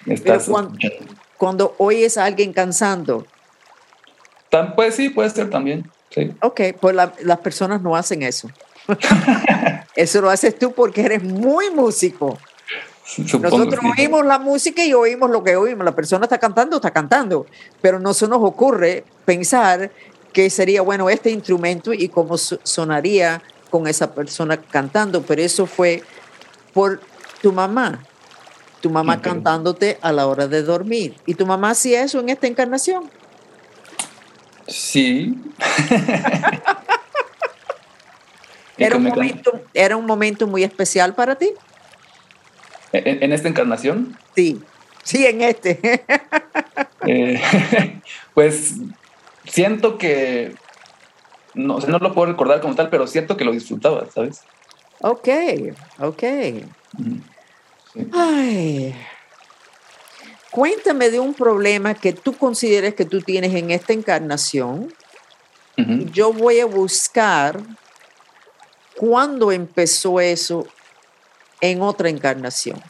estás 0.07 0.49
cuando, 0.49 0.79
cuando 1.41 1.75
oyes 1.79 2.19
a 2.19 2.27
alguien 2.27 2.53
cantando. 2.53 3.25
pues 4.77 4.95
sí, 4.95 5.09
puede 5.09 5.31
ser 5.31 5.49
también. 5.49 5.91
Sí. 6.11 6.35
Ok, 6.43 6.61
pues 6.79 6.95
las 6.95 7.39
personas 7.39 7.81
no 7.81 7.97
hacen 7.97 8.23
eso. 8.23 8.51
eso 9.97 10.21
lo 10.21 10.29
haces 10.29 10.59
tú 10.59 10.73
porque 10.73 11.01
eres 11.01 11.23
muy 11.23 11.71
músico. 11.71 12.37
Nosotros 13.41 13.81
oímos 13.97 14.27
la 14.27 14.39
música 14.39 14.85
y 14.85 14.93
oímos 14.93 15.31
lo 15.31 15.43
que 15.43 15.57
oímos. 15.57 15.83
La 15.83 15.97
persona 15.97 16.27
está 16.27 16.37
cantando, 16.37 16.77
está 16.77 16.91
cantando, 16.91 17.47
pero 17.81 17.99
no 17.99 18.13
se 18.13 18.29
nos 18.29 18.43
ocurre 18.43 19.05
pensar 19.25 19.91
que 20.35 20.51
sería 20.51 20.83
bueno 20.83 21.09
este 21.09 21.31
instrumento 21.31 21.95
y 21.95 22.11
cómo 22.11 22.37
sonaría 22.37 23.43
con 23.71 23.87
esa 23.87 24.15
persona 24.15 24.59
cantando. 24.59 25.23
Pero 25.23 25.41
eso 25.41 25.65
fue 25.65 26.03
por 26.75 27.01
tu 27.41 27.51
mamá, 27.51 28.05
tu 28.81 28.91
mamá 28.91 29.21
cantándote 29.21 29.99
a 30.01 30.13
la 30.13 30.27
hora 30.27 30.49
de 30.49 30.63
dormir. 30.63 31.15
¿Y 31.27 31.35
tu 31.35 31.47
mamá 31.47 31.71
hacía 31.71 32.03
eso 32.03 32.21
en 32.21 32.31
esta 32.31 32.47
encarnación? 32.47 33.11
Sí. 34.67 35.35
¿Era, 38.79 38.97
un 38.97 39.05
momento, 39.05 39.61
¿Era 39.75 39.97
un 39.97 40.07
momento 40.07 40.47
muy 40.47 40.65
especial 40.65 41.15
para 41.15 41.35
ti? 41.35 41.51
¿En, 42.93 43.33
esta 43.33 43.49
encarnación? 43.49 44.17
Sí, 44.35 44.61
sí, 45.03 45.27
en 45.27 45.43
este. 45.43 46.05
Eh, 47.07 47.41
pues 48.35 48.75
siento 49.47 49.97
que, 49.97 50.55
no, 51.55 51.79
no 51.79 51.99
lo 51.99 52.13
puedo 52.13 52.31
recordar 52.31 52.61
como 52.61 52.75
tal, 52.75 52.91
pero 52.91 53.07
siento 53.07 53.39
que 53.39 53.47
lo 53.47 53.53
disfrutaba, 53.53 54.07
¿sabes? 54.15 54.43
Ok, 55.01 55.29
ok. 55.99 56.23
Ay. 58.13 58.95
Cuéntame 60.51 61.11
de 61.11 61.21
un 61.21 61.35
problema 61.35 61.95
que 61.95 62.13
tú 62.13 62.37
consideres 62.37 62.95
que 62.95 63.05
tú 63.05 63.21
tienes 63.21 63.55
en 63.55 63.71
esta 63.71 63.93
encarnación. 63.93 64.93
Yo 66.13 66.33
voy 66.35 66.61
a 66.61 66.67
buscar 66.67 67.59
cuándo 68.97 69.51
empezó 69.51 70.21
eso 70.21 70.67
en 71.63 71.81
otra 71.81 72.11
encarnación. 72.11 72.83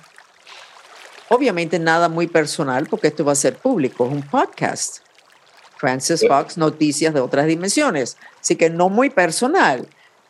Obviamente 1.28 1.78
nada 1.78 2.08
muy 2.08 2.26
personal 2.26 2.88
porque 2.88 3.08
esto 3.08 3.24
va 3.24 3.32
a 3.32 3.36
ser 3.36 3.56
público, 3.56 4.06
es 4.06 4.12
un 4.12 4.22
podcast. 4.22 5.04
Francis 5.76 6.26
Fox, 6.26 6.58
noticias 6.58 7.14
de 7.14 7.20
otras 7.20 7.46
dimensiones. 7.46 8.16
Así 8.40 8.56
que 8.56 8.68
no 8.68 8.88
muy 8.88 9.08
personal, 9.08 9.88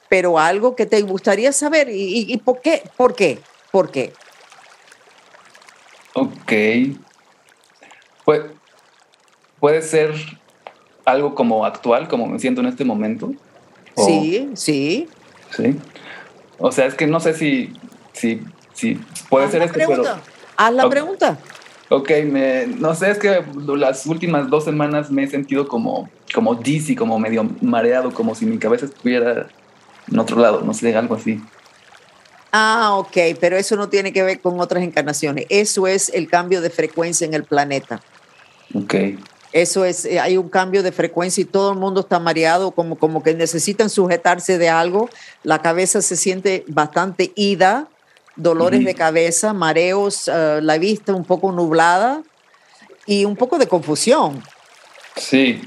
pero 0.08 0.38
algo 0.38 0.76
que 0.76 0.86
te 0.86 1.00
gustaría 1.02 1.52
saber. 1.52 1.88
¿Y, 1.90 2.36
por 2.44 2.60
qué? 2.60 2.84
¿Por 2.96 3.16
qué? 3.16 3.40
¿Por 3.72 3.90
qué? 3.90 4.12
Ok. 6.14 6.52
puede 9.58 9.82
ser 9.82 10.14
algo 11.04 11.34
como 11.34 11.64
actual, 11.64 12.08
como 12.08 12.26
me 12.26 12.38
siento 12.38 12.60
en 12.60 12.68
este 12.68 12.84
momento. 12.84 13.32
Sí, 13.96 14.50
sí. 14.54 15.08
Sí. 15.56 15.76
O 16.58 16.72
sea, 16.72 16.86
es 16.86 16.94
que 16.94 17.06
no 17.06 17.20
sé 17.20 17.34
si 17.34 17.72
Sí, 18.20 18.42
sí, 18.74 19.00
puede 19.30 19.50
ser 19.50 19.62
esto, 19.62 19.78
pero... 19.86 20.04
Haz 20.56 20.74
la 20.74 20.90
pregunta. 20.90 21.38
Ok, 21.88 22.10
me, 22.26 22.66
no 22.66 22.94
sé, 22.94 23.10
es 23.10 23.18
que 23.18 23.42
las 23.66 24.04
últimas 24.04 24.50
dos 24.50 24.64
semanas 24.64 25.10
me 25.10 25.24
he 25.24 25.26
sentido 25.26 25.66
como, 25.66 26.10
como 26.34 26.54
dizzy, 26.54 26.94
como 26.94 27.18
medio 27.18 27.48
mareado, 27.62 28.12
como 28.12 28.34
si 28.34 28.44
mi 28.44 28.58
cabeza 28.58 28.84
estuviera 28.84 29.48
en 30.10 30.18
otro 30.18 30.38
lado, 30.38 30.60
no 30.60 30.74
sé, 30.74 30.94
algo 30.94 31.14
así. 31.14 31.40
Ah, 32.52 32.94
ok, 32.96 33.16
pero 33.40 33.56
eso 33.56 33.76
no 33.76 33.88
tiene 33.88 34.12
que 34.12 34.22
ver 34.22 34.40
con 34.40 34.60
otras 34.60 34.82
encarnaciones. 34.82 35.46
Eso 35.48 35.86
es 35.86 36.10
el 36.10 36.28
cambio 36.28 36.60
de 36.60 36.70
frecuencia 36.70 37.24
en 37.24 37.34
el 37.34 37.44
planeta. 37.44 38.00
Ok. 38.74 38.94
Eso 39.52 39.84
es, 39.84 40.04
eh, 40.04 40.20
hay 40.20 40.36
un 40.36 40.48
cambio 40.48 40.82
de 40.82 40.92
frecuencia 40.92 41.42
y 41.42 41.44
todo 41.44 41.72
el 41.72 41.78
mundo 41.78 42.00
está 42.00 42.20
mareado, 42.20 42.70
como, 42.70 42.96
como 42.96 43.22
que 43.22 43.34
necesitan 43.34 43.90
sujetarse 43.90 44.58
de 44.58 44.68
algo. 44.68 45.08
La 45.42 45.60
cabeza 45.60 46.02
se 46.02 46.16
siente 46.16 46.64
bastante 46.68 47.32
ida 47.34 47.88
dolores 48.36 48.84
de 48.84 48.94
cabeza, 48.94 49.52
mareos, 49.52 50.28
eh, 50.28 50.60
la 50.62 50.78
vista 50.78 51.14
un 51.14 51.24
poco 51.24 51.52
nublada 51.52 52.22
y 53.06 53.24
un 53.24 53.36
poco 53.36 53.58
de 53.58 53.68
confusión. 53.68 54.42
Sí. 55.16 55.62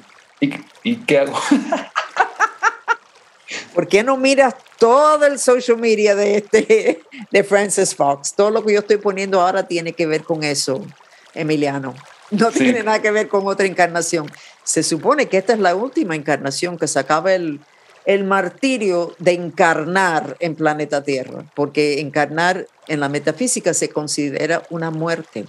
¿Y, 0.84 0.98
qué 0.98 1.20
hago? 1.20 1.40
¿Por 3.74 3.88
qué 3.88 4.04
no 4.04 4.18
miras 4.18 4.56
todo 4.84 5.26
el 5.26 5.40
social 5.40 5.78
media 5.78 6.14
de, 6.14 6.36
este, 6.36 7.02
de 7.32 7.44
Francis 7.46 7.96
Fox? 7.96 8.34
Todo 8.34 8.52
lo 8.52 8.66
que 8.66 8.74
yo 8.74 8.80
estoy 8.80 8.98
poniendo 8.98 9.40
ahora 9.40 9.66
tiene 9.66 9.94
que 9.94 10.06
ver 10.06 10.24
con 10.24 10.44
eso, 10.44 10.86
Emiliano. 11.34 11.96
No 12.32 12.52
tiene 12.52 12.84
nada 12.84 13.02
que 13.02 13.10
ver 13.10 13.30
con 13.30 13.48
otra 13.48 13.66
encarnación. 13.66 14.30
Se 14.66 14.84
supone 14.84 15.30
que 15.30 15.38
esta 15.38 15.54
es 15.54 15.60
la 15.60 15.74
última 15.74 16.18
encarnación, 16.18 16.78
que 16.78 16.90
se 16.90 17.00
acaba 17.00 17.34
el, 17.34 17.62
el 18.04 18.26
martirio 18.26 19.16
de 19.20 19.32
encarnar 19.32 20.36
en 20.42 20.54
planeta 20.54 21.02
Tierra, 21.02 21.46
porque 21.56 22.02
encarnar 22.02 22.68
en 22.90 23.00
la 23.00 23.08
metafísica 23.08 23.74
se 23.74 23.88
considera 23.88 24.64
una 24.70 24.92
muerte, 24.92 25.46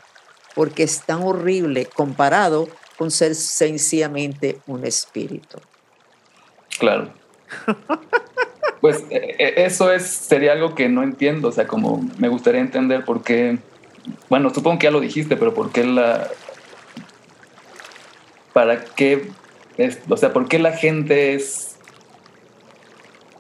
porque 0.55 0.85
es 0.85 1.01
tan 1.01 1.25
horrible 1.25 1.87
comparado 1.87 2.69
con 2.97 3.11
ser 3.11 3.35
sencillamente 3.35 4.61
un 4.69 4.87
espíritu. 4.87 5.59
Claro. 6.79 7.13
Pues 8.85 9.03
e, 9.09 9.35
e, 9.39 9.65
eso 9.65 9.91
es, 9.91 10.03
sería 10.07 10.53
algo 10.53 10.75
que 10.75 10.91
no 10.91 11.03
entiendo, 11.03 11.49
o 11.49 11.53
sea, 11.53 11.67
como 11.67 12.07
me 12.19 12.29
gustaría 12.29 12.61
entender 12.61 13.03
por 13.07 13.23
qué, 13.23 13.57
bueno, 14.29 14.53
supongo 14.53 14.79
que 14.79 14.85
ya 14.85 14.91
lo 14.91 15.01
dijiste, 15.01 15.39
pero 15.39 15.55
por 15.55 15.73
qué 15.73 15.85
la, 15.85 16.29
para 18.53 18.85
qué, 18.85 19.31
es, 19.79 20.01
o 20.07 20.19
sea, 20.19 20.35
por 20.35 20.49
qué 20.49 20.59
la 20.59 20.73
gente 20.73 21.33
es 21.33 21.79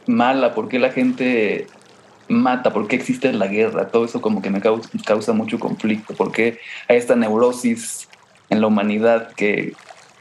mala, 0.06 0.54
por 0.54 0.68
qué 0.68 0.78
la 0.78 0.92
gente 0.92 1.66
mata, 2.26 2.72
por 2.72 2.88
qué 2.88 2.96
existe 2.96 3.30
la 3.34 3.48
guerra, 3.48 3.88
todo 3.88 4.06
eso 4.06 4.22
como 4.22 4.40
que 4.40 4.48
me 4.48 4.62
causa, 4.62 5.34
mucho 5.34 5.60
conflicto, 5.60 6.14
por 6.14 6.32
qué 6.32 6.58
hay 6.88 6.96
esta 6.96 7.16
neurosis 7.16 8.08
en 8.48 8.62
la 8.62 8.66
humanidad 8.68 9.30
que 9.34 9.74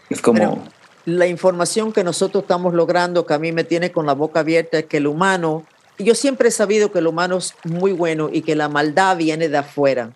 es 0.10 0.22
como... 0.22 0.66
la 1.06 1.28
información 1.28 1.92
que 1.92 2.04
nosotros 2.04 2.44
estamos 2.44 2.74
logrando, 2.74 3.26
que 3.26 3.34
a 3.34 3.40
mí 3.40 3.52
me 3.52 3.64
tiene 3.64 3.92
con 3.92 4.06
la 4.06 4.14
boca 4.14 4.40
abierta, 4.40 4.80
es 4.80 4.86
que 4.86 4.98
el 4.98 5.08
humano, 5.08 5.66
yo 6.00 6.16
siempre 6.16 6.50
he 6.50 6.52
sabido 6.52 6.92
que 6.92 7.00
el 7.00 7.08
humano 7.08 7.38
es 7.38 7.54
muy 7.64 7.92
bueno 7.92 8.30
y 8.32 8.42
que 8.42 8.56
la 8.56 8.70
maldad 8.70 9.18
viene 9.18 9.50
de 9.50 9.58
afuera. 9.58 10.12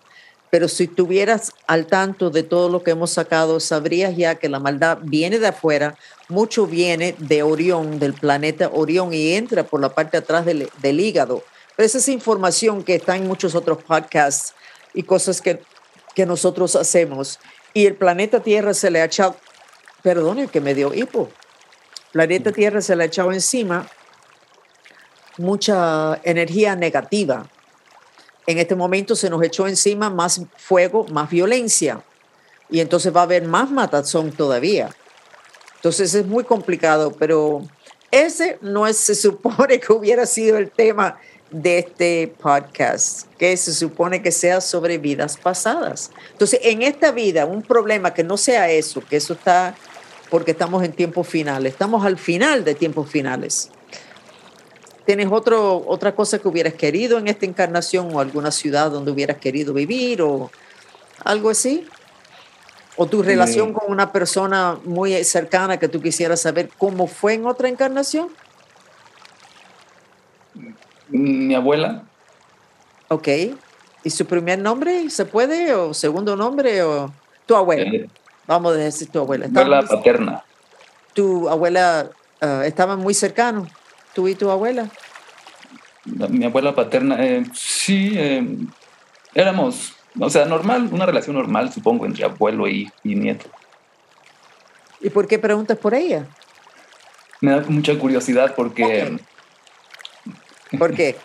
Pero 0.50 0.66
si 0.68 0.84
estuvieras 0.84 1.52
al 1.66 1.86
tanto 1.86 2.30
de 2.30 2.42
todo 2.42 2.70
lo 2.70 2.82
que 2.82 2.92
hemos 2.92 3.10
sacado, 3.10 3.60
sabrías 3.60 4.16
ya 4.16 4.36
que 4.36 4.48
la 4.48 4.58
maldad 4.58 4.98
viene 5.02 5.38
de 5.38 5.48
afuera, 5.48 5.96
mucho 6.28 6.66
viene 6.66 7.14
de 7.18 7.42
Orión, 7.42 7.98
del 7.98 8.14
planeta 8.14 8.70
Orión, 8.72 9.12
y 9.12 9.34
entra 9.34 9.64
por 9.64 9.80
la 9.80 9.90
parte 9.90 10.16
atrás 10.16 10.46
del, 10.46 11.00
hígado. 11.00 11.42
Pero 11.76 11.86
esa 11.86 11.98
es 11.98 12.08
información 12.08 12.82
que 12.82 12.94
está 12.94 13.16
en 13.16 13.26
muchos 13.26 13.54
otros 13.54 13.82
podcasts 13.82 14.54
y 14.94 15.02
cosas 15.02 15.42
que, 15.42 15.60
que 16.14 16.24
nosotros 16.24 16.76
hacemos. 16.76 17.38
Y 17.74 17.84
el 17.84 17.94
planeta 17.94 18.40
Tierra 18.40 18.72
se 18.72 18.90
le 18.90 19.02
ha 19.02 19.04
echado, 19.04 19.36
perdone 20.02 20.48
que 20.48 20.60
me 20.60 20.74
dio 20.74 20.94
hipo, 20.94 21.30
planeta 22.12 22.52
Tierra 22.52 22.80
se 22.80 22.96
le 22.96 23.04
ha 23.04 23.06
echado 23.06 23.32
encima 23.32 23.86
mucha 25.36 26.20
energía 26.24 26.74
negativa 26.74 27.48
en 28.48 28.56
este 28.56 28.74
momento 28.74 29.14
se 29.14 29.28
nos 29.28 29.42
echó 29.42 29.68
encima 29.68 30.08
más 30.08 30.40
fuego, 30.56 31.04
más 31.08 31.28
violencia. 31.28 32.02
Y 32.70 32.80
entonces 32.80 33.14
va 33.14 33.20
a 33.20 33.24
haber 33.24 33.46
más 33.46 33.70
matazón 33.70 34.32
todavía. 34.32 34.88
Entonces 35.76 36.14
es 36.14 36.26
muy 36.26 36.44
complicado, 36.44 37.12
pero 37.12 37.60
ese 38.10 38.58
no 38.62 38.86
es, 38.86 38.96
se 38.96 39.14
supone 39.14 39.78
que 39.78 39.92
hubiera 39.92 40.24
sido 40.24 40.56
el 40.56 40.70
tema 40.70 41.20
de 41.50 41.80
este 41.80 42.34
podcast, 42.40 43.30
que 43.36 43.54
se 43.58 43.74
supone 43.74 44.22
que 44.22 44.32
sea 44.32 44.62
sobre 44.62 44.96
vidas 44.96 45.36
pasadas. 45.36 46.10
Entonces, 46.32 46.60
en 46.62 46.80
esta 46.80 47.12
vida, 47.12 47.44
un 47.44 47.60
problema 47.60 48.14
que 48.14 48.24
no 48.24 48.38
sea 48.38 48.70
eso, 48.70 49.02
que 49.02 49.16
eso 49.16 49.34
está 49.34 49.74
porque 50.30 50.52
estamos 50.52 50.84
en 50.84 50.92
tiempos 50.92 51.26
finales, 51.26 51.72
estamos 51.72 52.04
al 52.04 52.18
final 52.18 52.64
de 52.64 52.74
tiempos 52.74 53.10
finales. 53.10 53.70
¿Tienes 55.06 55.28
otro, 55.30 55.84
otra 55.86 56.14
cosa 56.14 56.38
que 56.38 56.48
hubieras 56.48 56.74
querido 56.74 57.18
en 57.18 57.28
esta 57.28 57.46
encarnación 57.46 58.14
o 58.14 58.20
alguna 58.20 58.50
ciudad 58.50 58.90
donde 58.90 59.10
hubieras 59.10 59.38
querido 59.38 59.72
vivir 59.72 60.20
o 60.20 60.50
algo 61.24 61.48
así? 61.48 61.86
¿O 62.96 63.06
tu 63.06 63.22
relación 63.22 63.72
con 63.72 63.90
una 63.90 64.12
persona 64.12 64.76
muy 64.84 65.24
cercana 65.24 65.78
que 65.78 65.88
tú 65.88 66.02
quisieras 66.02 66.40
saber 66.40 66.68
cómo 66.76 67.06
fue 67.06 67.34
en 67.34 67.46
otra 67.46 67.68
encarnación? 67.68 68.28
Mi 71.08 71.54
abuela. 71.54 72.02
Ok. 73.08 73.28
¿Y 74.04 74.10
su 74.10 74.26
primer 74.26 74.58
nombre 74.58 75.08
se 75.10 75.24
puede? 75.24 75.72
¿O 75.74 75.94
segundo 75.94 76.36
nombre? 76.36 76.82
¿O 76.82 77.12
tu 77.46 77.56
abuela? 77.56 77.90
Eh, 77.90 78.08
Vamos 78.48 78.72
a 78.72 78.76
decir 78.78 79.08
tu 79.10 79.18
abuela. 79.18 79.44
abuela 79.44 79.80
¿Estaban 79.80 79.84
muy- 79.84 79.96
paterna. 79.96 80.44
¿Tu 81.12 81.48
abuela 81.50 82.10
ah, 82.40 82.62
estaban 82.64 82.98
muy 82.98 83.12
cercanos? 83.12 83.68
¿Tú 84.14 84.26
y 84.26 84.34
tu 84.34 84.50
abuela? 84.50 84.88
Mi 86.04 86.46
abuela 86.46 86.74
paterna, 86.74 87.22
eh, 87.22 87.44
sí, 87.52 88.12
eh, 88.16 88.56
éramos, 89.34 89.92
o 90.18 90.30
sea, 90.30 90.46
normal, 90.46 90.88
una 90.90 91.04
relación 91.04 91.36
normal, 91.36 91.70
supongo, 91.70 92.06
entre 92.06 92.24
abuelo 92.24 92.66
y, 92.66 92.90
y 93.04 93.14
nieto. 93.14 93.50
¿Y 95.00 95.10
por 95.10 95.28
qué 95.28 95.38
preguntas 95.38 95.76
por 95.76 95.92
ella? 95.92 96.26
Me 97.42 97.50
da 97.50 97.62
mucha 97.68 97.98
curiosidad 97.98 98.54
porque, 98.56 99.18
¿Por 100.78 100.94
qué? 100.94 101.16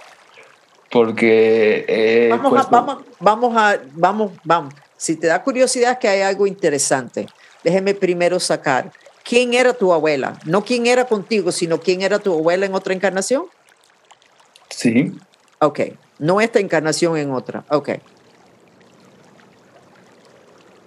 porque, 0.91 1.86
eh, 1.88 2.27
vamos, 2.29 2.49
pues, 2.49 2.65
a, 2.65 2.69
vamos, 2.69 3.05
vamos 3.21 3.57
a, 3.57 3.79
vamos, 3.93 4.31
vamos. 4.43 4.73
Si 4.97 5.15
te 5.15 5.27
da 5.27 5.43
curiosidad 5.43 5.99
que 5.99 6.08
hay 6.08 6.21
algo 6.21 6.47
interesante, 6.47 7.27
déjeme 7.63 7.93
primero 7.93 8.39
sacar. 8.39 8.91
¿Quién 9.23 9.53
era 9.53 9.73
tu 9.73 9.93
abuela? 9.93 10.38
No 10.45 10.63
quién 10.63 10.86
era 10.86 11.06
contigo, 11.06 11.51
sino 11.51 11.79
quién 11.79 12.01
era 12.01 12.19
tu 12.19 12.34
abuela 12.34 12.65
en 12.65 12.73
otra 12.73 12.93
encarnación. 12.93 13.45
sí, 14.69 15.13
Ok. 15.60 15.79
No 16.19 16.41
esta 16.41 16.60
encarnación 16.60 17.17
en 17.17 17.32
otra. 17.32 17.63
Ok. 17.69 17.89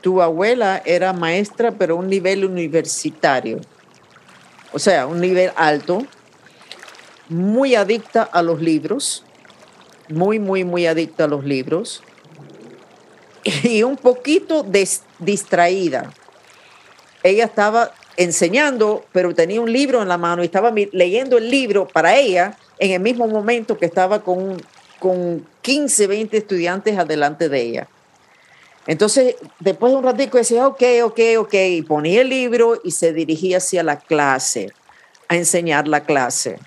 Tu 0.03 0.23
abuela 0.23 0.83
era 0.85 1.12
maestra, 1.12 1.73
pero 1.73 1.95
a 1.95 1.99
un 1.99 2.09
nivel 2.09 2.45
universitario. 2.45 3.61
O 4.73 4.79
sea, 4.79 5.07
un 5.07 5.21
nivel 5.21 5.51
alto. 5.57 6.07
Muy 7.29 7.75
adicta 7.75 8.23
a 8.23 8.42
los 8.42 8.61
libros. 8.61 9.25
Muy, 10.09 10.38
muy, 10.38 10.62
muy 10.64 10.87
adicta 10.87 11.25
a 11.25 11.27
los 11.27 11.45
libros. 11.45 12.03
Y 13.62 13.82
un 13.82 13.96
poquito 13.96 14.66
distraída. 15.18 16.12
Ella 17.22 17.44
estaba 17.44 17.92
enseñando, 18.16 19.04
pero 19.12 19.35
tenía 19.35 19.61
un 19.61 19.72
libro 19.72 20.02
en 20.02 20.09
la 20.09 20.18
mano 20.18 20.42
y 20.42 20.46
estaba 20.46 20.72
leyendo 20.92 21.38
el 21.38 21.50
libro 21.50 21.87
para 21.87 22.16
ella 22.16 22.56
en 22.78 22.92
el 22.92 23.00
mismo 23.00 23.26
momento 23.26 23.76
que 23.76 23.87
estaba 23.87 24.22
con, 24.22 24.62
con 24.98 25.46
15, 25.62 26.06
20 26.06 26.37
estudiantes 26.37 26.98
adelante 26.98 27.48
de 27.48 27.61
ella. 27.61 27.88
Entonces, 28.87 29.35
después 29.59 29.92
de 29.92 29.98
un 29.98 30.04
ratico 30.04 30.38
decía, 30.38 30.66
ok, 30.66 30.82
ok, 31.04 31.20
ok, 31.38 31.54
y 31.54 31.82
ponía 31.82 32.20
el 32.20 32.28
libro 32.28 32.80
y 32.85 32.92
se 32.92 33.12
dirigía 33.12 33.59
hacia 33.59 33.82
la 33.82 33.98
clase, 33.98 34.72
a 35.28 35.37
enseñar 35.37 35.88
la 35.88 36.04
clase. 36.04 36.59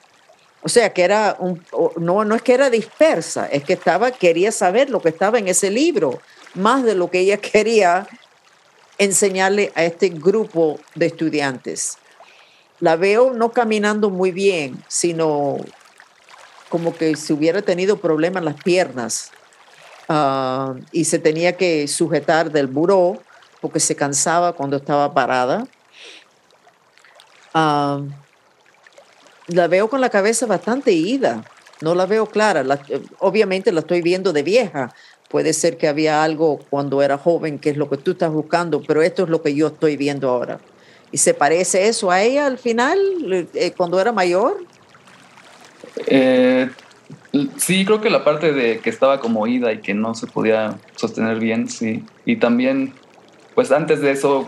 O 0.62 0.68
sea, 0.68 0.92
que 0.94 1.04
era 1.04 1.38
un, 1.40 1.64
no, 1.98 2.26
no 2.26 2.36
es 2.36 2.42
que 2.42 2.54
era 2.54 2.70
dispersa, 2.70 3.48
es 3.48 3.64
que 3.64 3.74
estaba, 3.74 4.12
quería 4.12 4.52
saber 4.52 4.90
lo 4.90 5.02
que 5.02 5.10
estaba 5.10 5.40
en 5.40 5.48
ese 5.48 5.72
libro, 5.72 6.20
más 6.54 6.84
de 6.84 6.96
lo 6.96 7.10
que 7.10 7.20
ella 7.20 7.38
quería 7.42 8.08
enseñarle 8.98 9.72
a 9.76 9.84
este 9.84 10.10
grupo 10.10 10.80
de 10.96 11.06
estudiantes. 11.08 11.98
La 12.80 12.96
veo 12.96 13.34
no 13.34 13.52
caminando 13.52 14.10
muy 14.10 14.32
bien, 14.32 14.84
sino 14.88 15.58
como 16.70 16.96
que 16.96 17.16
si 17.16 17.34
hubiera 17.34 17.62
tenido 17.62 17.98
problemas 17.98 18.42
en 18.42 18.46
las 18.46 18.62
piernas 18.64 19.32
ah, 20.08 20.76
y 20.92 21.06
se 21.06 21.20
tenía 21.20 21.58
que 21.58 21.88
sujetar 21.88 22.52
del 22.52 22.68
buró 22.68 23.22
porque 23.62 23.80
se 23.80 23.96
cansaba 23.96 24.54
cuando 24.54 24.78
estaba 24.78 25.14
parada. 25.14 25.66
Ah, 27.54 28.02
la 29.48 29.68
veo 29.68 29.90
con 29.90 30.02
la 30.02 30.10
cabeza 30.10 30.46
bastante 30.46 30.92
ida, 30.92 31.44
no 31.82 31.96
la 31.96 32.06
veo 32.06 32.28
clara. 32.28 32.64
La- 32.64 32.80
obviamente 33.20 33.72
la 33.72 33.80
estoy 33.82 34.02
viendo 34.02 34.32
de 34.32 34.44
vieja. 34.44 34.94
Puede 35.30 35.54
ser 35.54 35.78
que 35.78 35.88
había 35.88 36.24
algo 36.24 36.60
cuando 36.70 37.02
era 37.02 37.18
joven, 37.18 37.60
que 37.60 37.70
es 37.70 37.78
lo 37.78 37.90
que 37.90 37.98
tú 37.98 38.12
estás 38.12 38.32
buscando, 38.32 38.82
pero 38.82 39.02
esto 39.02 39.24
es 39.24 39.30
lo 39.30 39.42
que 39.42 39.54
yo 39.54 39.68
estoy 39.68 39.96
viendo 39.96 40.30
ahora. 40.30 40.60
¿Y 41.12 41.18
se 41.18 41.34
parece 41.34 41.88
eso 41.88 42.12
a 42.12 42.22
ella 42.22 42.48
al 42.48 42.58
final, 42.58 42.98
eh, 43.54 43.74
cuando 43.76 44.00
era 44.00 44.12
mayor? 44.12 44.58
Eh, 46.08 46.70
sí, 47.58 47.86
creo 47.86 48.02
que 48.02 48.10
la 48.10 48.24
parte 48.24 48.54
de 48.54 48.80
que 48.80 48.90
estaba 48.90 49.20
como 49.20 49.46
ida 49.48 49.72
y 49.72 49.82
que 49.82 49.94
no 49.94 50.16
se 50.16 50.28
podía 50.28 50.80
sostener 50.96 51.40
bien, 51.40 51.70
sí. 51.70 52.04
Y 52.26 52.38
también, 52.38 52.94
pues 53.56 53.72
antes 53.72 54.02
de 54.02 54.12
eso, 54.12 54.48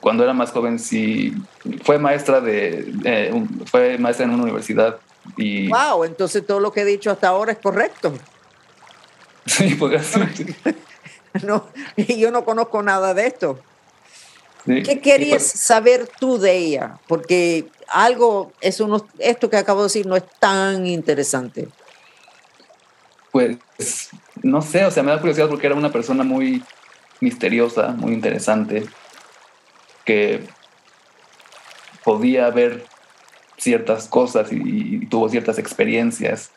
cuando 0.00 0.24
era 0.24 0.32
más 0.32 0.52
joven, 0.52 0.78
sí, 0.78 1.34
fue 1.82 1.98
maestra 1.98 2.40
de, 2.40 2.92
eh, 3.04 3.32
fue 3.66 3.98
maestra 3.98 4.26
en 4.26 4.32
una 4.32 4.42
universidad 4.42 4.98
y 5.38 5.68
Wow, 5.68 6.04
entonces 6.04 6.46
todo 6.46 6.60
lo 6.60 6.70
que 6.72 6.82
he 6.82 6.84
dicho 6.84 7.10
hasta 7.10 7.28
ahora 7.28 7.52
es 7.52 7.58
correcto. 7.58 8.12
sí, 9.46 9.74
podría 9.74 10.02
ser. 10.02 10.28
No, 11.42 11.66
yo 11.96 12.30
no 12.30 12.44
conozco 12.44 12.80
nada 12.80 13.12
de 13.12 13.26
esto. 13.26 13.58
Sí. 14.64 14.84
¿Qué 14.84 15.00
querías 15.00 15.50
pues, 15.50 15.60
saber 15.60 16.08
tú 16.20 16.38
de 16.38 16.56
ella? 16.56 17.00
Porque 17.08 17.66
algo, 17.88 18.52
eso 18.60 18.86
no, 18.86 19.04
esto 19.18 19.50
que 19.50 19.56
acabo 19.56 19.80
de 19.80 19.86
decir 19.86 20.06
no 20.06 20.14
es 20.14 20.22
tan 20.38 20.86
interesante. 20.86 21.68
Pues, 23.32 23.58
no 24.42 24.62
sé, 24.62 24.84
o 24.84 24.92
sea, 24.92 25.02
me 25.02 25.10
da 25.10 25.18
curiosidad 25.18 25.48
porque 25.48 25.66
era 25.66 25.74
una 25.74 25.90
persona 25.90 26.22
muy 26.22 26.62
misteriosa, 27.20 27.88
muy 27.88 28.12
interesante, 28.12 28.86
que 30.04 30.46
podía 32.04 32.48
ver 32.50 32.86
ciertas 33.56 34.06
cosas 34.06 34.52
y, 34.52 34.62
y 35.02 35.06
tuvo 35.06 35.28
ciertas 35.28 35.58
experiencias. 35.58 36.52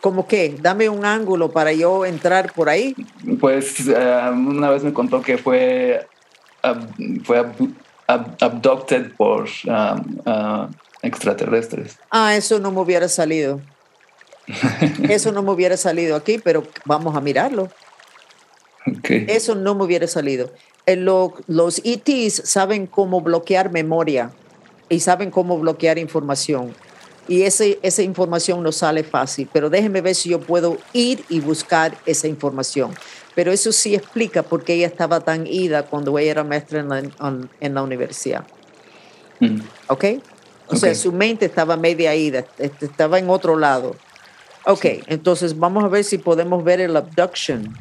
¿Cómo 0.00 0.26
qué? 0.26 0.56
Dame 0.60 0.88
un 0.88 1.04
ángulo 1.04 1.50
para 1.50 1.72
yo 1.72 2.04
entrar 2.04 2.52
por 2.52 2.68
ahí. 2.68 2.94
Pues 3.40 3.86
eh, 3.88 4.30
una 4.32 4.70
vez 4.70 4.84
me 4.84 4.92
contó 4.92 5.22
que 5.22 5.38
fue, 5.38 6.06
ab- 6.62 7.24
fue 7.24 7.40
abdu- 7.40 7.74
ab- 8.06 8.36
abducted 8.40 9.12
por 9.16 9.44
um, 9.66 10.18
ah, 10.26 10.68
extraterrestres. 11.02 11.96
Ah, 12.10 12.36
eso 12.36 12.58
no 12.58 12.70
me 12.70 12.80
hubiera 12.80 13.08
salido. 13.08 13.60
Eso 15.10 15.30
no 15.30 15.42
me 15.42 15.50
hubiera 15.52 15.76
salido 15.76 16.16
aquí, 16.16 16.38
pero 16.38 16.62
vamos 16.86 17.14
a 17.14 17.20
mirarlo. 17.20 17.68
Ok. 18.86 19.10
Eso 19.28 19.54
no 19.54 19.74
me 19.74 19.84
hubiera 19.84 20.06
salido. 20.06 20.50
Eh, 20.86 20.96
lo- 20.96 21.34
los 21.48 21.82
ETs 21.84 22.42
saben 22.48 22.86
cómo 22.86 23.20
bloquear 23.20 23.70
memoria 23.70 24.30
y 24.88 25.00
saben 25.00 25.30
cómo 25.30 25.58
bloquear 25.58 25.98
información. 25.98 26.74
Y 27.28 27.42
ese, 27.42 27.78
esa 27.82 28.02
información 28.02 28.62
no 28.62 28.72
sale 28.72 29.04
fácil, 29.04 29.48
pero 29.52 29.68
déjeme 29.68 30.00
ver 30.00 30.14
si 30.14 30.30
yo 30.30 30.40
puedo 30.40 30.78
ir 30.94 31.22
y 31.28 31.40
buscar 31.40 31.96
esa 32.06 32.26
información. 32.26 32.94
Pero 33.34 33.52
eso 33.52 33.70
sí 33.70 33.94
explica 33.94 34.42
por 34.42 34.64
qué 34.64 34.74
ella 34.74 34.86
estaba 34.86 35.20
tan 35.20 35.46
ida 35.46 35.84
cuando 35.84 36.18
ella 36.18 36.30
era 36.30 36.44
maestra 36.44 36.80
en 36.80 36.88
la, 36.88 36.98
en- 37.00 37.50
en 37.60 37.74
la 37.74 37.82
universidad. 37.82 38.44
Mm. 39.40 39.58
¿Ok? 39.88 40.04
O 40.68 40.76
sea, 40.76 40.90
Ok. 40.90 40.96
su 40.96 41.12
mente 41.12 41.44
estaba 41.46 41.76
media 41.76 42.14
ida, 42.14 42.44
est- 42.58 42.82
estaba 42.82 43.18
en 43.18 43.28
otro 43.28 43.56
lado. 43.58 43.94
Ok, 44.64 44.84
entonces 45.06 45.58
vamos 45.58 45.84
a 45.84 45.88
ver 45.88 46.04
si 46.04 46.18
podemos 46.18 46.64
ver 46.64 46.80
el 46.80 46.96
abduction. 46.96 47.74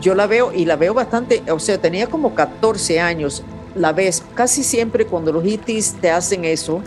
Yo 0.00 0.14
la 0.14 0.26
veo 0.26 0.52
y 0.52 0.64
la 0.64 0.76
veo 0.76 0.94
bastante, 0.94 1.42
o 1.50 1.58
sea, 1.58 1.78
tenía 1.78 2.06
como 2.08 2.34
14 2.34 3.00
años. 3.00 3.42
La 3.80 3.92
ves 3.94 4.22
casi 4.34 4.62
siempre 4.62 5.06
cuando 5.06 5.32
los 5.32 5.42
ETs 5.44 5.94
te 6.02 6.10
hacen 6.10 6.44
eso. 6.44 6.82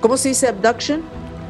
¿Cómo 0.00 0.16
se 0.16 0.28
dice 0.28 0.46
abduction 0.46 1.02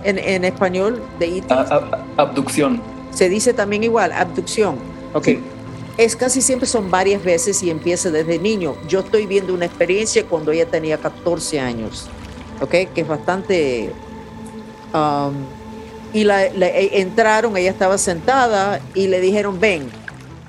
en, 0.02 0.18
en 0.18 0.44
español 0.44 1.02
de 1.18 1.38
ETs? 1.38 1.46
Ah, 1.50 1.66
ah, 1.92 2.04
abducción. 2.16 2.80
Se 3.10 3.28
dice 3.28 3.52
también 3.52 3.84
igual, 3.84 4.12
abducción. 4.12 4.76
Ok. 5.12 5.24
Sí. 5.26 5.40
Es 5.98 6.16
casi 6.16 6.40
siempre 6.40 6.66
son 6.66 6.90
varias 6.90 7.22
veces 7.22 7.62
y 7.62 7.68
empieza 7.68 8.10
desde 8.10 8.38
niño. 8.38 8.74
Yo 8.88 9.00
estoy 9.00 9.26
viendo 9.26 9.52
una 9.52 9.66
experiencia 9.66 10.24
cuando 10.24 10.50
ella 10.50 10.64
tenía 10.64 10.96
14 10.96 11.60
años, 11.60 12.08
¿ok? 12.62 12.70
Que 12.94 13.02
es 13.02 13.06
bastante... 13.08 13.92
um, 14.94 15.34
y 16.14 16.24
la, 16.24 16.48
la- 16.54 16.68
e- 16.68 16.98
entraron, 17.02 17.54
ella 17.58 17.70
estaba 17.70 17.98
sentada 17.98 18.80
y 18.94 19.08
le 19.08 19.20
dijeron, 19.20 19.60
ven. 19.60 19.90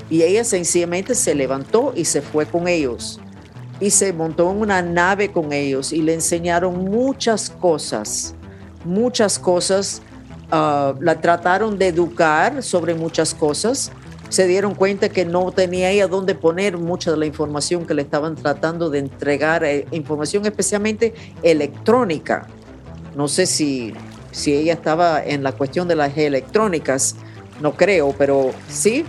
Y 0.09 0.21
ella 0.23 0.45
sencillamente 0.45 1.13
se 1.13 1.35
levantó 1.35 1.91
y 1.93 2.05
se 2.05 2.21
fue 2.21 2.45
con 2.45 2.69
ellos. 2.69 3.19
Y 3.79 3.89
se 3.89 4.13
montó 4.13 4.49
en 4.51 4.57
una 4.57 4.81
nave 4.81 5.31
con 5.31 5.51
ellos 5.51 5.91
y 5.91 6.01
le 6.01 6.13
enseñaron 6.13 6.85
muchas 6.85 7.49
cosas, 7.49 8.33
muchas 8.85 9.39
cosas. 9.39 10.01
Ah, 10.51 10.93
la 10.99 11.19
trataron 11.19 11.77
de 11.77 11.87
educar 11.87 12.61
sobre 12.63 12.93
muchas 12.93 13.33
cosas. 13.33 13.91
Se 14.29 14.47
dieron 14.47 14.73
cuenta 14.75 15.09
que 15.09 15.25
no 15.25 15.51
tenía 15.51 15.89
ella 15.91 16.07
dónde 16.07 16.33
poner 16.35 16.77
mucha 16.77 17.11
de 17.11 17.17
la 17.17 17.25
información 17.25 17.85
que 17.85 17.93
le 17.93 18.01
estaban 18.03 18.35
tratando 18.35 18.89
de 18.89 18.99
entregar, 18.99 19.63
eh, 19.63 19.85
información 19.91 20.45
especialmente 20.45 21.13
electrónica. 21.43 22.47
No 23.15 23.27
sé 23.27 23.45
si, 23.45 23.93
si 24.31 24.53
ella 24.53 24.73
estaba 24.73 25.23
en 25.23 25.43
la 25.43 25.51
cuestión 25.51 25.87
de 25.87 25.95
las 25.95 26.17
electrónicas, 26.17 27.15
no 27.61 27.73
creo, 27.73 28.13
pero 28.17 28.51
sí, 28.67 29.05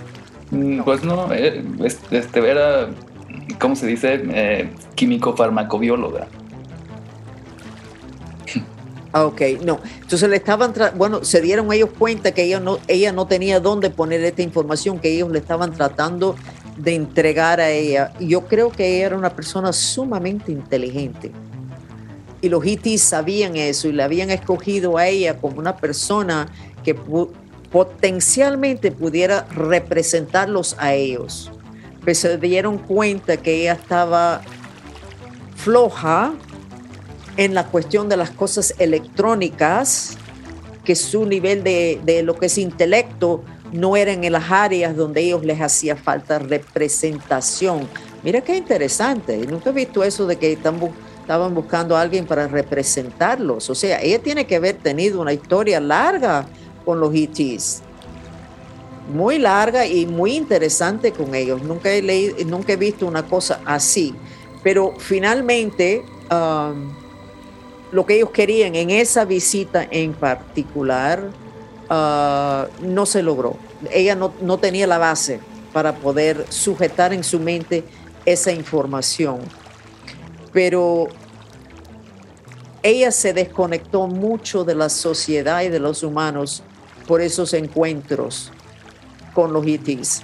Mm, 0.50 0.82
Pues 0.84 1.02
no, 1.02 1.32
eh, 1.32 1.64
es- 1.82 1.98
este, 2.10 2.38
era, 2.48 2.90
¿cómo 3.58 3.76
se 3.76 3.86
dice? 3.86 4.22
Eh, 4.30 4.70
químico 4.94 5.36
farmacobióloga. 5.36 6.28
Ah, 9.12 9.26
ok, 9.26 9.42
no. 9.62 9.78
Entonces 10.00 10.28
le 10.28 10.34
estaban, 10.34 10.74
bueno, 10.96 11.24
se 11.24 11.40
dieron 11.40 11.72
ellos 11.72 11.90
cuenta 11.96 12.32
que 12.32 12.42
ella 12.42 12.58
no, 12.58 12.78
ella 12.88 13.12
no 13.12 13.28
tenía 13.28 13.60
dónde 13.60 13.88
poner 13.88 14.24
esta 14.24 14.42
información 14.42 14.98
que 14.98 15.14
ellos 15.14 15.30
le 15.30 15.38
estaban 15.38 15.72
tratando 15.72 16.34
de 16.76 16.96
entregar 16.96 17.60
a 17.60 17.70
ella. 17.70 18.12
Yo 18.18 18.46
creo 18.48 18.70
que 18.70 18.96
ella 18.96 19.06
era 19.06 19.16
una 19.16 19.30
persona 19.30 19.72
sumamente 19.72 20.50
inteligente. 20.50 21.30
Y 22.40 22.48
los 22.48 22.66
hitis 22.66 23.02
sabían 23.02 23.54
eso 23.54 23.86
y 23.86 23.92
le 23.92 24.02
habían 24.02 24.30
escogido 24.30 24.98
a 24.98 25.06
ella 25.06 25.38
como 25.38 25.60
una 25.60 25.76
persona 25.76 26.48
que 26.82 26.96
potencialmente 27.70 28.90
pudiera 28.90 29.46
representarlos 29.54 30.74
a 30.78 30.92
ellos. 30.92 31.52
Pero 32.04 32.14
se 32.14 32.38
dieron 32.38 32.78
cuenta 32.78 33.36
que 33.36 33.62
ella 33.62 33.72
estaba 33.72 34.42
floja 35.56 36.34
en 37.36 37.54
la 37.54 37.66
cuestión 37.66 38.08
de 38.08 38.16
las 38.16 38.30
cosas 38.30 38.74
electrónicas, 38.78 40.16
que 40.84 40.94
su 40.94 41.24
nivel 41.24 41.64
de, 41.64 42.00
de 42.04 42.22
lo 42.22 42.36
que 42.36 42.46
es 42.46 42.58
intelecto 42.58 43.42
no 43.72 43.96
era 43.96 44.12
en 44.12 44.30
las 44.30 44.50
áreas 44.50 44.96
donde 44.96 45.22
ellos 45.22 45.44
les 45.44 45.60
hacía 45.60 45.96
falta 45.96 46.38
representación. 46.38 47.88
Mira 48.22 48.40
qué 48.40 48.56
interesante, 48.56 49.36
nunca 49.46 49.70
he 49.70 49.72
visto 49.72 50.04
eso 50.04 50.26
de 50.26 50.36
que 50.36 50.52
estaban 50.52 51.54
buscando 51.54 51.96
a 51.96 52.00
alguien 52.00 52.24
para 52.24 52.46
representarlos. 52.46 53.68
O 53.68 53.74
sea, 53.74 54.00
ella 54.00 54.20
tiene 54.20 54.46
que 54.46 54.56
haber 54.56 54.76
tenido 54.76 55.20
una 55.20 55.32
historia 55.32 55.80
larga 55.80 56.46
con 56.84 57.00
los 57.00 57.12
ETs. 57.14 57.82
Muy 59.08 59.38
larga 59.38 59.86
y 59.86 60.06
muy 60.06 60.34
interesante 60.34 61.12
con 61.12 61.34
ellos. 61.34 61.62
Nunca 61.62 61.90
he, 61.90 62.02
leído, 62.02 62.36
nunca 62.46 62.72
he 62.72 62.76
visto 62.76 63.06
una 63.06 63.26
cosa 63.26 63.60
así. 63.64 64.14
Pero 64.62 64.94
finalmente, 64.98 66.02
um, 66.30 66.90
lo 67.92 68.06
que 68.06 68.16
ellos 68.16 68.30
querían 68.30 68.74
en 68.74 68.90
esa 68.90 69.24
visita 69.24 69.86
en 69.90 70.14
particular 70.14 71.30
uh, 71.90 72.84
no 72.84 73.04
se 73.06 73.22
logró. 73.22 73.56
Ella 73.92 74.14
no, 74.14 74.32
no 74.40 74.58
tenía 74.58 74.86
la 74.86 74.98
base 74.98 75.38
para 75.72 75.94
poder 75.94 76.46
sujetar 76.48 77.12
en 77.12 77.22
su 77.22 77.38
mente 77.38 77.84
esa 78.24 78.52
información. 78.52 79.40
Pero 80.52 81.08
ella 82.82 83.10
se 83.10 83.32
desconectó 83.32 84.06
mucho 84.06 84.64
de 84.64 84.74
la 84.74 84.88
sociedad 84.88 85.62
y 85.62 85.68
de 85.68 85.78
los 85.78 86.02
humanos 86.02 86.62
por 87.06 87.20
esos 87.20 87.52
encuentros 87.52 88.50
con 89.34 89.52
los 89.52 89.66
ETs. 89.66 90.22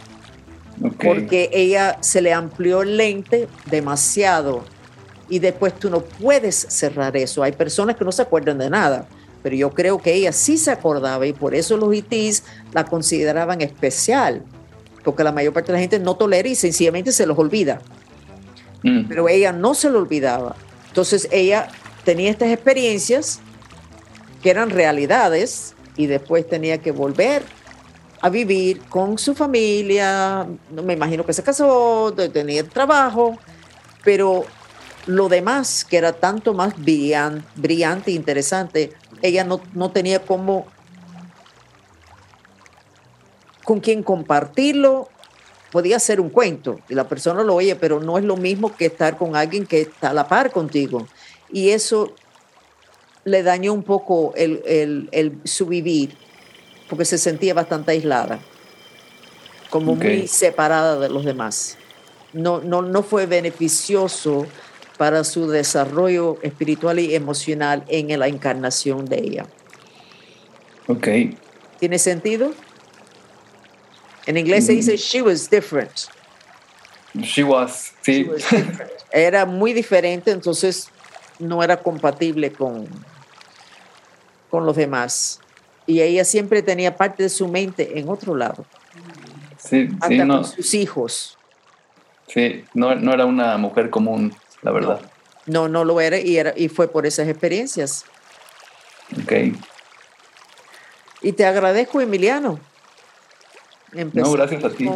Porque 1.02 1.50
ella 1.52 1.98
se 2.00 2.22
le 2.22 2.32
amplió 2.32 2.82
el 2.82 2.96
lente 2.96 3.48
demasiado 3.66 4.64
y 5.28 5.38
después 5.38 5.74
tú 5.74 5.90
no 5.90 6.00
puedes 6.00 6.56
cerrar 6.56 7.16
eso. 7.16 7.42
Hay 7.42 7.52
personas 7.52 7.96
que 7.96 8.04
no 8.04 8.12
se 8.12 8.22
acuerdan 8.22 8.58
de 8.58 8.70
nada, 8.70 9.06
pero 9.42 9.54
yo 9.54 9.70
creo 9.70 9.98
que 9.98 10.14
ella 10.14 10.32
sí 10.32 10.56
se 10.56 10.70
acordaba 10.70 11.26
y 11.26 11.32
por 11.32 11.54
eso 11.54 11.76
los 11.76 11.94
ETs 11.94 12.44
la 12.72 12.84
consideraban 12.84 13.60
especial, 13.60 14.42
porque 15.04 15.22
la 15.22 15.32
mayor 15.32 15.52
parte 15.52 15.68
de 15.68 15.74
la 15.74 15.80
gente 15.80 15.98
no 15.98 16.16
tolera 16.16 16.48
y 16.48 16.54
sencillamente 16.54 17.12
se 17.12 17.26
los 17.26 17.38
olvida. 17.38 17.82
Mm. 18.82 19.04
Pero 19.08 19.28
ella 19.28 19.52
no 19.52 19.74
se 19.74 19.90
lo 19.90 19.98
olvidaba. 19.98 20.56
Entonces 20.88 21.28
ella 21.30 21.68
tenía 22.04 22.30
estas 22.30 22.48
experiencias 22.48 23.40
que 24.42 24.50
eran 24.50 24.70
realidades 24.70 25.74
y 25.96 26.06
después 26.06 26.48
tenía 26.48 26.78
que 26.78 26.90
volver 26.90 27.42
a 28.20 28.28
vivir 28.28 28.82
con 28.88 29.18
su 29.18 29.34
familia. 29.34 30.46
Me 30.70 30.94
imagino 30.94 31.24
que 31.24 31.32
se 31.32 31.42
casó, 31.42 32.14
tenía 32.32 32.64
trabajo, 32.64 33.38
pero 34.04 34.44
lo 35.06 35.28
demás, 35.28 35.84
que 35.84 35.96
era 35.96 36.12
tanto 36.12 36.54
más 36.54 36.74
brillante, 36.76 38.10
e 38.10 38.14
interesante, 38.14 38.92
ella 39.22 39.44
no, 39.44 39.60
no 39.74 39.90
tenía 39.90 40.22
como 40.22 40.66
con 43.64 43.80
quien 43.80 44.02
compartirlo. 44.02 45.08
Podía 45.70 46.00
ser 46.00 46.20
un 46.20 46.30
cuento 46.30 46.80
y 46.88 46.94
la 46.94 47.08
persona 47.08 47.44
lo 47.44 47.54
oye, 47.54 47.76
pero 47.76 48.00
no 48.00 48.18
es 48.18 48.24
lo 48.24 48.36
mismo 48.36 48.74
que 48.74 48.86
estar 48.86 49.16
con 49.16 49.36
alguien 49.36 49.66
que 49.66 49.82
está 49.82 50.10
a 50.10 50.12
la 50.14 50.26
par 50.26 50.50
contigo. 50.50 51.06
Y 51.52 51.70
eso 51.70 52.12
le 53.24 53.42
dañó 53.42 53.72
un 53.72 53.84
poco 53.84 54.32
el, 54.34 55.40
su 55.44 55.66
vivir, 55.66 56.16
porque 56.90 57.04
se 57.04 57.16
sentía 57.16 57.54
bastante 57.54 57.92
aislada, 57.92 58.40
como 59.70 59.94
muy 59.94 60.26
separada 60.26 60.98
de 60.98 61.08
los 61.08 61.24
demás. 61.24 61.78
No, 62.32 62.60
no, 62.60 62.82
no 62.82 63.04
fue 63.04 63.26
beneficioso 63.26 64.46
para 64.98 65.22
su 65.22 65.48
desarrollo 65.48 66.38
espiritual 66.42 66.98
y 66.98 67.14
emocional 67.14 67.84
en 67.88 68.18
la 68.18 68.26
encarnación 68.26 69.06
de 69.06 69.18
ella. 69.18 69.46
Ok. 70.88 71.08
¿Tiene 71.78 71.98
sentido? 71.98 72.52
En 74.26 74.36
inglés 74.36 74.66
se 74.66 74.72
dice, 74.72 74.94
mm. 74.94 74.96
she 74.96 75.22
was 75.22 75.48
different. 75.48 75.92
She 77.22 77.44
was, 77.44 77.92
sí. 78.02 78.28
era 79.12 79.46
muy 79.46 79.72
diferente, 79.72 80.32
entonces 80.32 80.88
no 81.38 81.62
era 81.62 81.76
compatible 81.82 82.52
con, 82.52 82.88
con 84.50 84.66
los 84.66 84.76
demás. 84.76 85.40
Y 85.90 86.00
ella 86.00 86.24
siempre 86.24 86.62
tenía 86.62 86.96
parte 86.96 87.24
de 87.24 87.28
su 87.28 87.48
mente 87.48 87.98
en 87.98 88.08
otro 88.08 88.36
lado. 88.36 88.64
Sí, 89.58 89.88
hasta 90.00 90.08
sí, 90.08 90.18
con 90.18 90.44
sus 90.44 90.74
hijos. 90.74 91.38
Sí, 92.28 92.64
no, 92.74 92.94
no, 92.94 93.12
era 93.12 93.26
una 93.26 93.56
mujer 93.58 93.90
común, 93.90 94.32
la 94.62 94.70
verdad. 94.70 95.00
No, 95.46 95.68
no, 95.68 95.84
lo 95.84 96.00
era 96.00 96.16
y, 96.18 96.36
era 96.36 96.54
y 96.56 96.68
fue 96.68 96.86
por 96.86 97.06
esas 97.06 97.26
experiencias. 97.26 98.04
Ok. 99.20 99.32
Y 101.22 101.32
te 101.32 101.44
agradezco, 101.44 102.00
Emiliano. 102.00 102.60
no, 103.92 104.32
gracias 104.32 104.62
a 104.62 104.70
ti. 104.70 104.88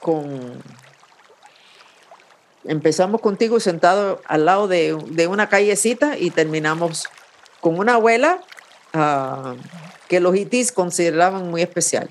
con 0.00 0.62
empezamos 2.64 3.20
contigo 3.20 3.60
sentado 3.60 4.22
al 4.24 4.46
lado 4.46 4.66
de, 4.66 4.94
una 5.28 5.50
callecita 5.50 6.16
y 6.16 6.30
terminamos 6.30 7.06
con 7.60 7.78
una 7.78 7.94
abuela 7.94 8.40
ah, 8.94 9.56
que 10.08 10.20
los 10.20 10.36
itis 10.36 10.72
consideraban 10.72 11.50
muy 11.50 11.62
especial. 11.62 12.08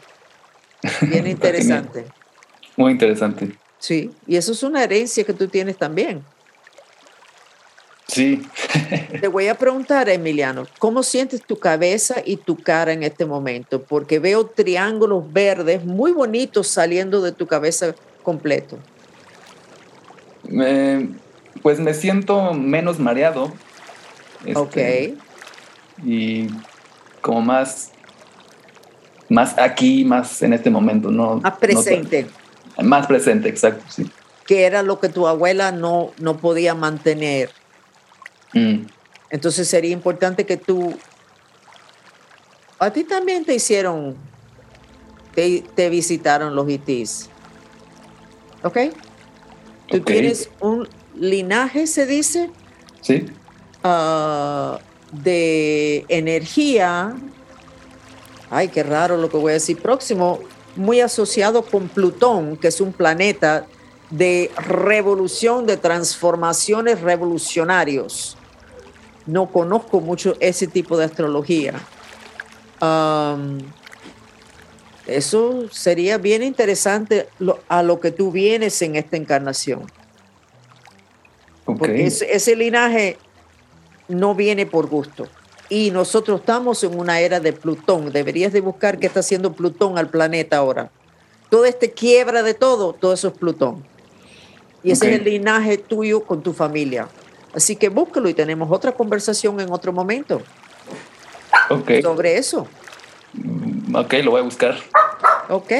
Bien 1.02 1.28
interesante. 1.28 2.06
muy 2.76 2.92
interesante. 2.92 3.56
Sí, 3.80 4.12
y 4.28 4.36
eso 4.36 4.52
es 4.52 4.64
una 4.64 4.84
herencia 4.84 5.24
que 5.24 5.34
tú 5.34 5.48
tienes 5.48 5.78
también. 5.78 6.24
Sí. 8.08 8.42
Te 9.22 9.28
voy 9.30 9.48
a 9.48 9.56
preguntar, 9.56 10.10
Emiliano, 10.10 10.68
¿cómo 10.80 11.02
sientes 11.02 11.42
tu 11.42 11.58
cabeza 11.58 12.16
y 12.26 12.36
tu 12.36 12.58
cara 12.58 12.92
en 12.92 13.04
este 13.04 13.26
momento? 13.26 13.82
Porque 13.84 14.20
veo 14.20 14.48
triángulos 14.48 15.32
verdes 15.32 15.86
muy 15.86 16.12
bonitos 16.12 16.68
saliendo 16.68 17.22
de 17.22 17.32
tu 17.32 17.48
cabeza 17.48 17.96
completo 18.22 18.78
pues 21.62 21.80
me 21.80 21.94
siento 21.94 22.54
menos 22.54 23.00
mareado. 23.00 23.52
Este, 24.46 25.14
ok. 25.14 26.06
Y 26.06 26.48
como 27.22 27.42
más, 27.42 27.92
más 29.30 29.58
aquí, 29.58 30.04
más 30.04 30.42
en 30.42 30.54
este 30.54 30.70
momento, 30.70 31.12
¿no? 31.12 31.38
Más 31.38 31.58
presente. 31.58 32.28
más 32.82 33.08
presente, 33.08 33.50
exacto, 33.50 33.86
sí. 33.90 34.10
Que 34.46 34.66
era 34.66 34.84
lo 34.84 35.00
que 35.00 35.10
tu 35.10 35.28
abuela 35.28 35.72
no, 35.72 36.12
no 36.20 36.38
podía 36.38 36.76
mantener. 36.76 37.52
Mm. 38.54 38.86
Entonces 39.30 39.68
sería 39.68 39.92
importante 39.92 40.46
que 40.46 40.58
tú... 40.58 40.98
A 42.80 42.92
ti 42.92 43.04
también 43.04 43.46
te 43.46 43.54
hicieron, 43.54 44.16
te, 45.36 45.64
te 45.76 45.90
visitaron 45.90 46.56
los 46.56 46.68
ITs. 46.68 47.30
¿Ok? 48.64 48.78
Tú 49.88 50.00
tienes 50.02 50.50
un 50.60 50.88
linaje, 51.16 51.86
se 51.86 52.08
dice. 52.08 52.50
Sí. 53.02 53.26
Ah, 53.84 54.80
de 55.12 56.06
energía. 56.08 57.16
Ay, 58.50 58.68
qué 58.70 58.84
raro 58.84 59.18
lo 59.18 59.30
que 59.30 59.38
voy 59.38 59.52
a 59.52 59.54
decir. 59.54 59.82
Próximo, 59.82 60.40
muy 60.76 61.02
asociado 61.02 61.64
con 61.64 61.88
Plutón, 61.88 62.58
que 62.58 62.68
es 62.68 62.82
un 62.82 62.94
planeta 62.94 63.66
de 64.10 64.52
revolución, 64.58 65.66
de 65.66 65.78
transformaciones 65.78 67.02
revolucionarios. 67.02 68.38
No 69.26 69.52
conozco 69.52 70.02
mucho 70.02 70.36
ese 70.40 70.68
tipo 70.68 70.98
de 70.98 71.06
astrología. 71.06 71.74
Eso 75.08 75.70
sería 75.72 76.18
bien 76.18 76.44
interesante 76.44 77.28
a 77.68 77.84
lo 77.84 78.00
que 78.00 78.12
tú 78.12 78.32
vienes 78.32 78.82
en 78.82 78.96
esta 78.96 79.18
encarnación. 79.18 79.86
Porque 81.66 82.06
ese, 82.06 82.56
linaje 82.56 83.18
no 84.12 84.36
viene 84.36 84.66
por 84.66 84.88
gusto. 84.88 85.28
Y 85.70 85.92
nosotros 85.92 86.42
estamos 86.42 86.84
en 86.84 87.00
una 87.00 87.20
era 87.22 87.40
de 87.40 87.54
Plutón. 87.54 88.12
Deberías 88.12 88.52
de 88.52 88.62
buscar 88.62 89.00
qué 89.00 89.08
está 89.08 89.22
haciendo 89.22 89.54
Plutón 89.54 89.98
al 89.98 90.10
planeta 90.10 90.58
ahora. 90.58 90.92
Toda 91.50 91.70
este 91.70 91.92
quiebra 91.92 92.44
de 92.44 92.54
todo, 92.54 92.94
todo 92.94 93.14
eso 93.14 93.30
es 93.30 93.34
Plutón. 93.34 93.84
Y 94.84 94.92
ese 94.92 95.10
es 95.10 95.20
el 95.20 95.26
linaje 95.26 95.78
tuyo 95.78 96.24
con 96.24 96.42
tu 96.42 96.54
familia. 96.54 97.08
Así 97.54 97.76
que 97.76 97.90
búscalo 97.90 98.30
y 98.30 98.34
tenemos 98.34 98.70
otra 98.72 98.92
conversación 98.92 99.60
en 99.60 99.72
otro 99.72 99.94
momento. 99.94 100.42
sobre 102.02 102.38
eso. 102.38 102.68
Mm, 103.34 103.96
ok, 103.96 104.14
lo 104.24 104.32
voy 104.32 104.42
a 104.42 104.44
buscar. 104.44 104.76
Ok. 105.50 105.72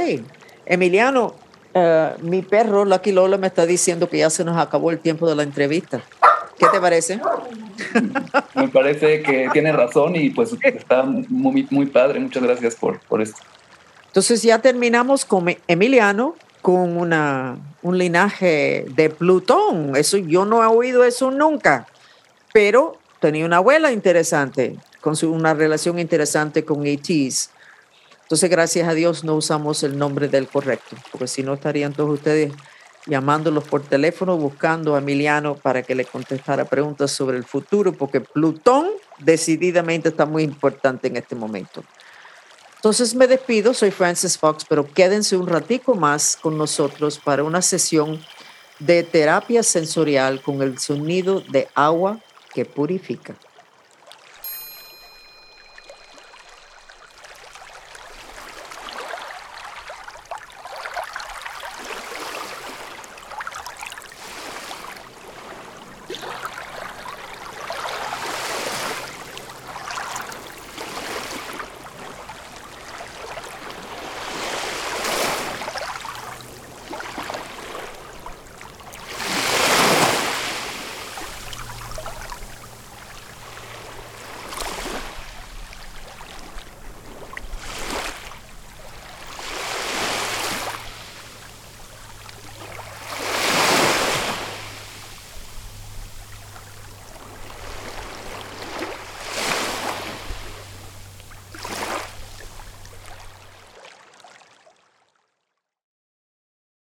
Emiliano, 0.66 1.36
eh, 1.74 2.12
mi 2.22 2.42
perro 2.42 2.86
Lucky 2.86 3.12
Lola 3.12 3.38
me 3.38 3.48
está 3.48 3.66
diciendo 3.66 4.08
que 4.10 4.20
ya 4.20 4.30
se 4.30 4.44
nos 4.44 4.58
acabó 4.58 4.92
el 4.92 5.00
tiempo 5.00 5.28
de 5.28 5.36
la 5.36 5.44
entrevista. 5.44 6.02
¿Qué 6.58 6.68
te 6.72 6.80
parece? 6.80 7.20
me 8.56 8.68
parece 8.68 9.22
que 9.22 9.50
tiene 9.52 9.72
razón 9.72 10.16
y 10.16 10.30
pues 10.30 10.56
está 10.62 11.04
muy, 11.04 11.68
muy 11.70 11.86
padre. 11.86 12.20
Muchas 12.20 12.44
gracias 12.44 12.76
por, 12.76 13.00
por 13.02 13.22
esto. 13.22 13.42
Entonces 14.08 14.44
ya 14.44 14.60
terminamos 14.60 15.24
con 15.26 15.56
Emiliano, 15.68 16.36
con 16.62 16.98
una, 16.98 17.58
un 17.82 17.98
linaje 17.98 18.86
de 18.90 19.10
Plutón. 19.10 19.96
Eso 19.96 20.18
yo 20.18 20.46
no 20.46 20.64
he 20.64 20.68
oído 20.68 21.06
eso 21.06 21.32
nunca, 21.32 21.88
pero 22.54 22.98
tenía 23.20 23.46
una 23.46 23.58
abuela 23.58 23.92
interesante, 23.92 24.78
con 25.00 25.16
su, 25.16 25.32
una 25.32 25.54
relación 25.54 25.98
interesante 26.00 26.66
con 26.66 26.86
ETs. 26.86 27.52
Entonces, 28.24 28.50
gracias 28.50 28.88
a 28.88 28.94
Dios 28.94 29.24
no 29.24 29.36
usamos 29.36 29.84
el 29.84 29.98
nombre 29.98 30.28
del 30.28 30.48
correcto, 30.48 30.96
porque 31.12 31.28
si 31.28 31.44
no 31.44 31.54
estarían 31.54 31.94
todos 31.94 32.12
ustedes 32.12 32.54
llamándolos 33.06 33.64
por 33.64 33.82
teléfono, 33.82 34.38
buscando 34.38 34.96
a 34.96 35.00
Emiliano 35.00 35.56
para 35.56 35.84
que 35.84 35.96
le 35.96 36.06
contestara 36.06 36.66
preguntas 36.66 37.12
sobre 37.12 37.38
el 37.38 37.44
futuro, 37.44 37.94
porque 37.94 38.22
Plutón 38.22 38.88
decididamente 39.20 40.10
está 40.10 40.26
muy 40.26 40.44
importante 40.44 41.08
en 41.08 41.18
este 41.18 41.36
momento. 41.36 41.84
Entonces 42.76 43.14
me 43.14 43.28
despido, 43.28 43.74
soy 43.74 43.92
Francis 43.92 44.38
Fox, 44.38 44.66
pero 44.68 44.92
quédense 44.92 45.38
un 45.38 45.48
ratico 45.48 45.94
más 45.94 46.36
con 46.36 46.58
nosotros 46.58 47.20
para 47.20 47.44
una 47.44 47.62
sesión 47.62 48.20
de 48.80 49.04
terapia 49.04 49.62
sensorial 49.62 50.42
con 50.42 50.62
el 50.62 50.80
sonido 50.80 51.42
de 51.42 51.68
agua 51.76 52.20
que 52.54 52.66
purifica. 52.66 53.36